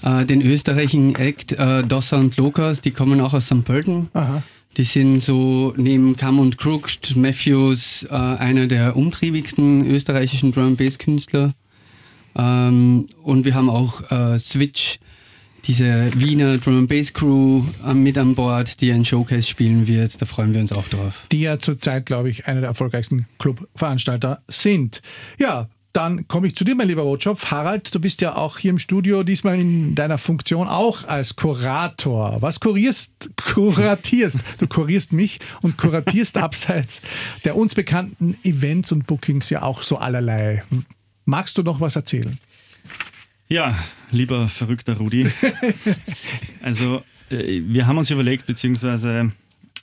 äh, 0.04 0.26
den 0.26 0.42
österreichischen 0.42 1.16
Act 1.16 1.54
äh, 1.54 1.84
Dossa 1.84 2.18
und 2.18 2.36
Lokas, 2.38 2.82
die 2.82 2.92
kommen 2.92 3.22
auch 3.22 3.34
aus 3.34 3.46
St. 3.46 3.64
Pölten. 3.64 4.10
Aha. 4.14 4.44
Die 4.78 4.84
sind 4.84 5.22
so 5.22 5.74
neben 5.76 6.16
Cam 6.16 6.40
und 6.40 6.58
Crooked, 6.58 7.16
Matthews, 7.16 8.04
äh, 8.10 8.16
einer 8.16 8.68
der 8.68 8.96
umtriebigsten 8.96 9.86
österreichischen 9.86 10.54
Drum-Bass-Künstler. 10.54 11.54
Ähm, 12.36 13.08
und 13.24 13.46
wir 13.46 13.54
haben 13.54 13.70
auch 13.70 14.10
äh, 14.12 14.40
Switch, 14.40 15.00
diese 15.66 16.12
Wiener 16.16 16.58
Drum 16.58 16.88
Bass 16.88 17.14
Crew 17.14 17.64
mit 17.94 18.18
an 18.18 18.36
Bord, 18.36 18.82
die 18.82 18.92
ein 18.92 19.06
Showcase 19.06 19.48
spielen 19.48 19.88
wird. 19.88 20.22
Da 20.22 20.26
freuen 20.26 20.54
wir 20.54 20.62
uns 20.62 20.74
auch 20.74 20.88
drauf. 20.88 21.26
Die 21.32 21.42
ja 21.42 21.60
zurzeit, 21.60 22.06
glaube 22.06 22.30
ich, 22.30 22.48
einer 22.48 22.62
der 22.62 22.70
erfolgreichsten 22.70 23.28
Clubveranstalter 23.40 24.44
sind. 24.48 25.02
Ja, 25.38 25.70
dann 25.94 26.28
komme 26.28 26.48
ich 26.48 26.56
zu 26.56 26.64
dir, 26.64 26.76
mein 26.76 26.88
lieber 26.88 27.02
Rotschopf. 27.02 27.52
Harald, 27.52 27.94
du 27.94 28.00
bist 28.00 28.22
ja 28.22 28.36
auch 28.36 28.58
hier 28.58 28.72
im 28.72 28.80
Studio, 28.80 29.24
diesmal 29.24 29.60
in 29.60 29.94
deiner 29.94 30.18
Funktion 30.18 30.68
auch 30.68 31.06
als 31.06 31.36
Kurator. 31.36 32.38
Was 32.42 32.60
kurierst, 32.60 33.30
kuratierst? 33.36 34.40
Du 34.60 34.68
kurierst 34.68 35.12
mich 35.12 35.40
und 35.62 35.78
kuratierst 35.78 36.38
abseits 36.42 37.02
der 37.44 37.58
uns 37.58 37.76
bekannten 37.76 38.38
Events 38.44 38.92
und 38.92 39.06
Bookings 39.06 39.50
ja 39.50 39.64
auch 39.64 39.84
so 39.84 39.98
allerlei. 39.98 40.64
Magst 41.26 41.58
du 41.58 41.64
noch 41.64 41.82
was 41.82 41.96
erzählen? 41.96 42.38
Ja, 43.52 43.78
lieber 44.12 44.48
verrückter 44.48 44.96
Rudi. 44.96 45.30
also 46.64 47.04
äh, 47.30 47.62
wir 47.66 47.86
haben 47.86 47.98
uns 47.98 48.10
überlegt, 48.10 48.46
beziehungsweise 48.48 49.34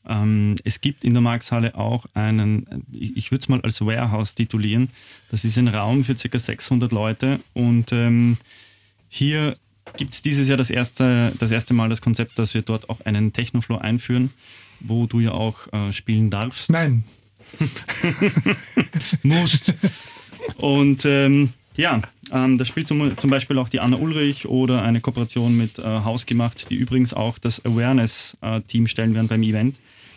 ähm, 0.09 0.57
es 0.65 0.81
gibt 0.81 1.05
in 1.05 1.13
der 1.13 1.21
Markshalle 1.21 1.75
auch 1.75 2.07
einen, 2.15 2.87
ich 2.91 3.31
würde 3.31 3.43
es 3.43 3.49
mal 3.51 3.61
als 3.61 3.83
Warehouse 3.83 4.35
titulieren. 4.35 4.89
Das 5.31 5.45
ist 5.45 5.59
ein 5.59 5.69
Raum 5.69 6.03
für 6.03 6.15
ca. 6.15 6.39
600 6.39 6.93
Leute 6.93 7.41
und 7.53 7.93
ähm, 7.93 8.39
hier 9.11 9.59
gibt 9.99 10.15
es 10.15 10.23
dieses 10.23 10.49
Jahr 10.49 10.57
das 10.57 10.71
erste, 10.71 11.35
das 11.39 11.53
erste 11.53 11.75
Mal 11.75 11.91
das 11.91 12.01
Konzept, 12.01 12.39
dass 12.39 12.55
wir 12.55 12.63
dort 12.63 12.89
auch 12.89 13.03
einen 13.03 13.35
Technofloor 13.35 13.83
einführen, 13.83 14.31
wo 14.81 15.05
du 15.05 15.21
ja 15.21 15.33
auch 15.33 15.71
äh, 15.75 15.93
spielen 15.93 16.31
darfst. 16.31 16.71
Nein. 16.71 17.05
Musst. 19.23 19.75
Und 20.57 21.05
ähm, 21.05 21.53
ja, 21.77 22.01
ähm, 22.33 22.59
da 22.59 22.65
spielt 22.65 22.89
zum, 22.89 23.17
zum, 23.19 23.31
Beispiel 23.31 23.59
auch 23.59 23.69
die 23.69 23.81
Anna 23.81 23.97
Ulrich 23.97 24.47
oder 24.47 24.83
eine 24.83 25.01
Kooperation 25.01 25.57
mit 25.57 25.79
äh, 25.79 25.83
Hausgemacht, 25.83 26.71
die 26.71 26.77
übrigens 26.77 27.15
auch 27.15 27.39
das 27.39 27.65
Awareness-Team 27.65 28.87
stellen 28.87 29.15
werden 29.15 29.29
beim 29.29 29.43
Event. 29.43 29.77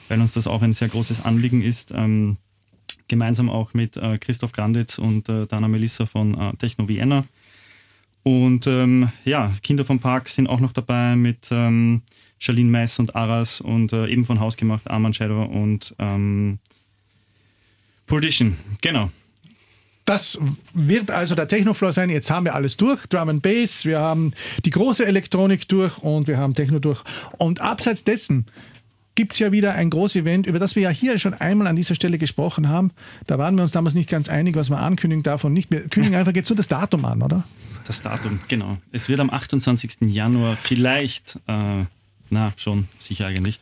weil 0.10 0.19
uns 0.19 0.34
das 0.34 0.47
auch 0.47 0.62
ein 0.62 0.74
sehr 0.74 0.89
großes 0.89 1.24
Anliegen 1.24 1.62
ist. 1.62 1.91
Ähm, 1.91 2.38
gemeinsam 3.08 3.50
auch 3.50 3.74
mit 3.74 3.97
äh, 3.97 4.17
Christoph 4.17 4.54
Granditz 4.54 4.97
und 4.97 5.28
äh, 5.30 5.45
Dana 5.45 5.67
Melissa 5.67 6.06
von 6.06 6.34
äh, 6.34 6.56
Techno 6.58 6.88
Vienna. 6.88 7.26
Und 8.24 8.67
ähm, 8.67 9.12
ja, 9.26 9.52
Kinder 9.63 9.86
vom 9.86 10.00
Park 10.00 10.30
sind 10.30 10.47
auch 10.47 10.60
noch 10.60 10.71
dabei 10.71 11.15
mit 11.15 11.50
ähm, 11.52 12.04
Charlene 12.39 12.69
Meiss 12.69 13.00
und 13.00 13.15
Aras 13.15 13.62
und 13.62 13.93
äh, 13.93 14.08
eben 14.08 14.26
von 14.26 14.39
Haus 14.39 14.58
gemacht 14.58 14.89
Armand 14.89 15.15
Shadow 15.15 15.43
und 15.43 15.95
ähm, 16.00 16.60
Politician. 18.08 18.58
Genau. 18.82 19.10
Das 20.12 20.38
wird 20.74 21.10
also 21.10 21.36
der 21.36 21.47
Technofloor 21.47 21.93
sein. 21.93 22.10
Jetzt 22.10 22.30
haben 22.30 22.43
wir 22.43 22.54
alles 22.54 22.76
durch. 22.76 23.08
Drum 23.08 23.30
and 23.30 23.41
Bass, 23.41 23.86
wir 23.86 24.00
haben 24.00 24.34
die 24.65 24.69
große 24.69 25.06
Elektronik 25.06 25.69
durch 25.69 26.00
und 26.00 26.28
wir 26.28 26.38
haben 26.38 26.54
Techno 26.54 26.80
durch. 26.80 27.02
Und 27.38 27.62
abseits 27.62 28.04
dessen 28.04 28.45
gibt 29.15 29.32
es 29.32 29.39
ja 29.39 29.54
wieder 29.54 29.74
ein 29.74 29.89
großes 29.89 30.24
Event, 30.24 30.47
über 30.47 30.60
das 30.60 30.76
wir 30.76 30.84
ja 30.84 30.89
hier 30.89 31.17
schon 31.17 31.34
einmal 31.34 31.67
an 31.67 31.78
dieser 31.78 31.95
Stelle 31.95 32.17
gesprochen 32.17 32.67
haben. 32.67 32.91
Da 33.26 33.38
waren 33.38 33.56
wir 33.56 33.62
uns 33.62 33.71
damals 33.71 33.95
nicht 33.95 34.10
ganz 34.10 34.28
einig, 34.28 34.58
was 34.58 34.69
man 34.69 34.80
ankündigen 34.80 35.24
darf 35.24 35.45
und 35.45 35.54
nicht. 35.54 35.71
Wir 35.71 35.88
kündigen 35.88 36.17
einfach 36.17 36.36
jetzt 36.36 36.50
nur 36.50 36.58
das 36.58 36.67
Datum 36.67 37.06
an, 37.06 37.21
oder? 37.21 37.45
Das 37.88 38.02
Datum, 38.02 38.41
genau. 38.50 38.80
Es 38.91 39.08
wird 39.08 39.21
am 39.21 39.30
28. 39.30 39.93
Januar 40.08 40.58
vielleicht, 40.58 41.39
äh, 41.47 41.86
na 42.30 42.54
schon, 42.58 42.89
sicher 43.00 43.28
eigentlich, 43.28 43.62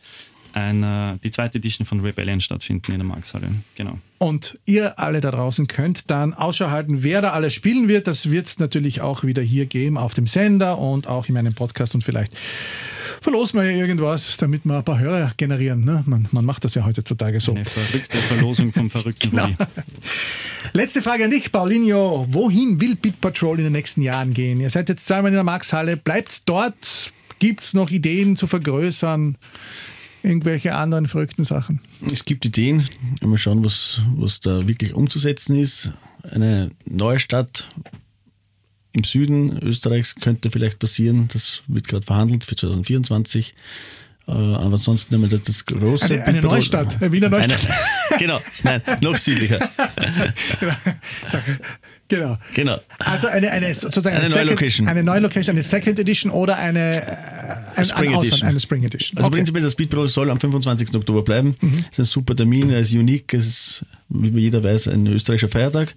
eine, 0.52 1.18
die 1.22 1.30
zweite 1.30 1.58
Edition 1.58 1.86
von 1.86 2.00
Rebellion 2.00 2.40
stattfinden 2.40 2.92
in 2.92 2.98
der 2.98 3.06
Markshalle. 3.06 3.48
Genau. 3.74 3.98
Und 4.18 4.58
ihr 4.66 4.98
alle 4.98 5.20
da 5.20 5.30
draußen 5.30 5.66
könnt 5.66 6.10
dann 6.10 6.34
Ausschau 6.34 6.70
halten, 6.70 7.02
wer 7.02 7.22
da 7.22 7.32
alles 7.32 7.54
spielen 7.54 7.88
wird. 7.88 8.06
Das 8.06 8.30
wird 8.30 8.46
es 8.46 8.58
natürlich 8.58 9.00
auch 9.00 9.24
wieder 9.24 9.42
hier 9.42 9.66
geben 9.66 9.96
auf 9.96 10.14
dem 10.14 10.26
Sender 10.26 10.78
und 10.78 11.06
auch 11.06 11.28
in 11.28 11.34
meinem 11.34 11.54
Podcast 11.54 11.94
und 11.94 12.04
vielleicht 12.04 12.32
verlosen 13.20 13.60
wir 13.60 13.70
ja 13.70 13.76
irgendwas, 13.76 14.36
damit 14.36 14.64
wir 14.64 14.78
ein 14.78 14.84
paar 14.84 14.98
Hörer 14.98 15.32
generieren. 15.36 15.84
Ne? 15.84 16.02
Man, 16.06 16.28
man 16.32 16.44
macht 16.44 16.64
das 16.64 16.74
ja 16.74 16.84
heutzutage 16.84 17.40
so. 17.40 17.52
Eine 17.52 17.64
verrückte 17.64 18.18
Verlosung 18.18 18.72
vom 18.72 18.90
verrückten 18.90 19.30
genau. 19.30 19.48
Letzte 20.72 21.02
Frage 21.02 21.24
an 21.24 21.30
dich, 21.30 21.50
Paulinho. 21.52 22.26
Wohin 22.30 22.80
will 22.80 22.96
Bit 22.96 23.20
Patrol 23.20 23.58
in 23.58 23.64
den 23.64 23.72
nächsten 23.72 24.02
Jahren 24.02 24.32
gehen? 24.32 24.60
Ihr 24.60 24.70
seid 24.70 24.88
jetzt 24.88 25.06
zweimal 25.06 25.30
in 25.30 25.34
der 25.34 25.44
Markshalle. 25.44 25.96
Bleibt 25.96 26.48
dort? 26.48 27.12
Gibt 27.38 27.62
es 27.62 27.74
noch 27.74 27.90
Ideen 27.90 28.36
zu 28.36 28.46
vergrößern? 28.46 29.36
Irgendwelche 30.22 30.74
anderen 30.74 31.06
verrückten 31.06 31.44
Sachen? 31.44 31.80
Es 32.10 32.24
gibt 32.24 32.44
Ideen. 32.44 32.86
Mal 33.22 33.38
schauen, 33.38 33.64
was, 33.64 34.00
was 34.16 34.40
da 34.40 34.68
wirklich 34.68 34.94
umzusetzen 34.94 35.58
ist. 35.58 35.92
Eine 36.30 36.70
neue 36.84 37.18
Stadt 37.18 37.68
im 38.92 39.04
Süden 39.04 39.58
Österreichs 39.62 40.16
könnte 40.16 40.50
vielleicht 40.50 40.78
passieren. 40.78 41.28
Das 41.32 41.62
wird 41.66 41.88
gerade 41.88 42.04
verhandelt 42.04 42.44
für 42.44 42.56
2024. 42.56 43.54
Äh, 44.26 44.32
aber 44.32 44.74
ansonsten 44.74 45.14
nehmen 45.14 45.30
wir 45.30 45.38
das 45.38 45.64
große. 45.64 46.14
Eine, 46.14 46.24
eine 46.24 46.40
Neustadt, 46.40 47.00
eine 47.00 47.12
Wiener 47.12 47.28
Neustadt. 47.28 47.66
Eine, 48.10 48.18
genau, 48.18 48.40
nein, 48.62 48.82
noch 49.00 49.16
südlicher. 49.16 49.70
Genau. 52.10 52.36
Genau. 52.54 52.76
Also 52.98 53.28
eine, 53.28 53.50
eine 53.52 53.72
sozusagen 53.72 54.16
eine, 54.16 54.26
eine 54.26 54.34
neue 54.34 54.40
Second, 54.40 54.50
Location. 54.50 54.88
Eine 54.88 55.02
neue 55.04 55.20
Location, 55.20 55.54
eine 55.54 55.62
Second 55.62 55.98
Edition 56.00 56.32
oder 56.32 56.56
eine, 56.56 56.96
äh, 56.96 57.16
ein, 57.76 57.84
Spring 57.84 58.12
ein 58.12 58.18
Edition. 58.18 58.48
eine 58.48 58.60
Spring 58.60 58.82
Edition. 58.82 59.16
Also 59.16 59.28
okay. 59.28 59.36
prinzipiell 59.36 59.62
das 59.62 59.72
Speedbro 59.72 60.06
soll 60.08 60.28
am 60.28 60.40
25. 60.40 60.92
Oktober 60.96 61.22
bleiben. 61.22 61.54
Mhm. 61.60 61.76
Das 61.76 61.90
ist 61.90 61.98
ein 62.00 62.04
super 62.06 62.34
Termin, 62.34 62.70
er 62.70 62.80
ist 62.80 62.92
unique, 62.92 63.32
es 63.32 63.46
ist, 63.46 63.84
wie 64.08 64.40
jeder 64.40 64.62
weiß, 64.64 64.88
ein 64.88 65.06
österreichischer 65.06 65.48
Feiertag. 65.48 65.94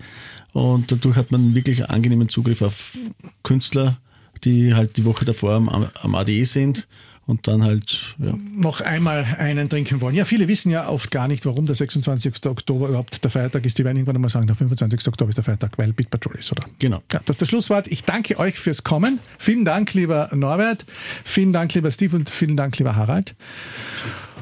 Und 0.51 0.91
dadurch 0.91 1.15
hat 1.15 1.31
man 1.31 1.55
wirklich 1.55 1.89
angenehmen 1.89 2.29
Zugriff 2.29 2.61
auf 2.61 2.95
Künstler, 3.41 3.97
die 4.43 4.75
halt 4.75 4.97
die 4.97 5.05
Woche 5.05 5.25
davor 5.25 5.53
am, 5.55 5.67
am 5.67 6.15
ADE 6.15 6.45
sind 6.45 6.87
und 7.25 7.47
dann 7.47 7.63
halt 7.63 8.15
ja. 8.19 8.33
noch 8.53 8.81
einmal 8.81 9.23
einen 9.37 9.69
trinken 9.69 10.01
wollen. 10.01 10.15
Ja, 10.15 10.25
viele 10.25 10.47
wissen 10.47 10.71
ja 10.71 10.89
oft 10.89 11.09
gar 11.09 11.27
nicht, 11.27 11.45
warum 11.45 11.65
der 11.65 11.75
26. 11.75 12.45
Oktober 12.47 12.89
überhaupt 12.89 13.23
der 13.23 13.31
Feiertag 13.31 13.65
ist. 13.65 13.77
Die 13.77 13.85
werden 13.85 13.97
irgendwann 13.97 14.19
mal 14.19 14.29
sagen, 14.29 14.47
der 14.47 14.55
25. 14.55 15.07
Oktober 15.07 15.29
ist 15.29 15.37
der 15.37 15.43
Feiertag, 15.43 15.77
weil 15.77 15.93
Bit 15.93 16.09
Patrol 16.09 16.35
ist, 16.35 16.51
oder? 16.51 16.65
Genau. 16.79 17.01
Ja, 17.11 17.21
das 17.25 17.35
ist 17.35 17.41
das 17.41 17.49
Schlusswort. 17.49 17.87
Ich 17.87 18.03
danke 18.03 18.37
euch 18.39 18.59
fürs 18.59 18.83
Kommen. 18.83 19.19
Vielen 19.37 19.63
Dank, 19.63 19.93
lieber 19.93 20.29
Norbert. 20.33 20.85
Vielen 21.23 21.53
Dank, 21.53 21.73
lieber 21.73 21.91
Steve 21.91 22.15
und 22.15 22.29
vielen 22.29 22.57
Dank, 22.57 22.77
lieber 22.77 22.95
Harald. 22.95 23.35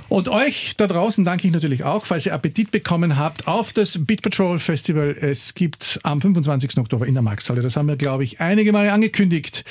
Und 0.09 0.27
euch 0.27 0.73
da 0.75 0.87
draußen 0.87 1.23
danke 1.23 1.47
ich 1.47 1.53
natürlich 1.53 1.85
auch, 1.85 2.05
falls 2.05 2.25
ihr 2.25 2.33
Appetit 2.33 2.71
bekommen 2.71 3.15
habt 3.15 3.47
auf 3.47 3.71
das 3.71 4.03
Beat 4.05 4.21
Patrol 4.21 4.59
Festival. 4.59 5.15
Es 5.17 5.53
gibt 5.53 6.01
am 6.03 6.19
25. 6.19 6.79
Oktober 6.79 7.07
in 7.07 7.13
der 7.13 7.23
Markthalle. 7.23 7.61
Das 7.61 7.77
haben 7.77 7.87
wir, 7.87 7.95
glaube 7.95 8.25
ich, 8.25 8.41
einige 8.41 8.73
Male 8.73 8.91
angekündigt. 8.91 9.63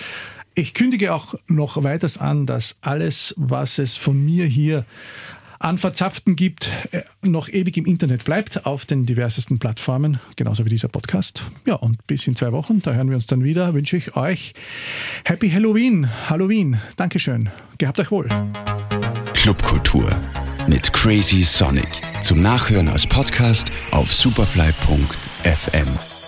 Ich 0.54 0.74
kündige 0.74 1.14
auch 1.14 1.34
noch 1.46 1.82
weiters 1.82 2.18
an, 2.18 2.46
dass 2.46 2.76
alles, 2.80 3.34
was 3.36 3.78
es 3.78 3.96
von 3.96 4.24
mir 4.24 4.46
hier 4.46 4.84
an 5.60 5.76
Verzapften 5.76 6.36
gibt, 6.36 6.70
noch 7.22 7.48
ewig 7.48 7.76
im 7.76 7.84
Internet 7.84 8.24
bleibt, 8.24 8.64
auf 8.64 8.86
den 8.86 9.04
diversesten 9.04 9.58
Plattformen, 9.58 10.18
genauso 10.36 10.64
wie 10.64 10.70
dieser 10.70 10.88
Podcast. 10.88 11.44
Ja, 11.66 11.74
und 11.74 12.04
bis 12.06 12.26
in 12.26 12.34
zwei 12.34 12.50
Wochen, 12.52 12.80
da 12.80 12.94
hören 12.94 13.08
wir 13.08 13.16
uns 13.16 13.26
dann 13.26 13.44
wieder, 13.44 13.74
wünsche 13.74 13.98
ich 13.98 14.16
euch 14.16 14.54
Happy 15.24 15.50
Halloween, 15.50 16.08
Halloween. 16.28 16.80
Dankeschön. 16.96 17.50
Gehabt 17.76 18.00
euch 18.00 18.10
wohl. 18.10 18.28
Clubkultur 19.34 20.10
mit 20.66 20.92
Crazy 20.92 21.42
Sonic. 21.42 21.88
Zum 22.22 22.42
Nachhören 22.42 22.88
als 22.88 23.06
Podcast 23.06 23.70
auf 23.90 24.14
superfly.fm. 24.14 26.19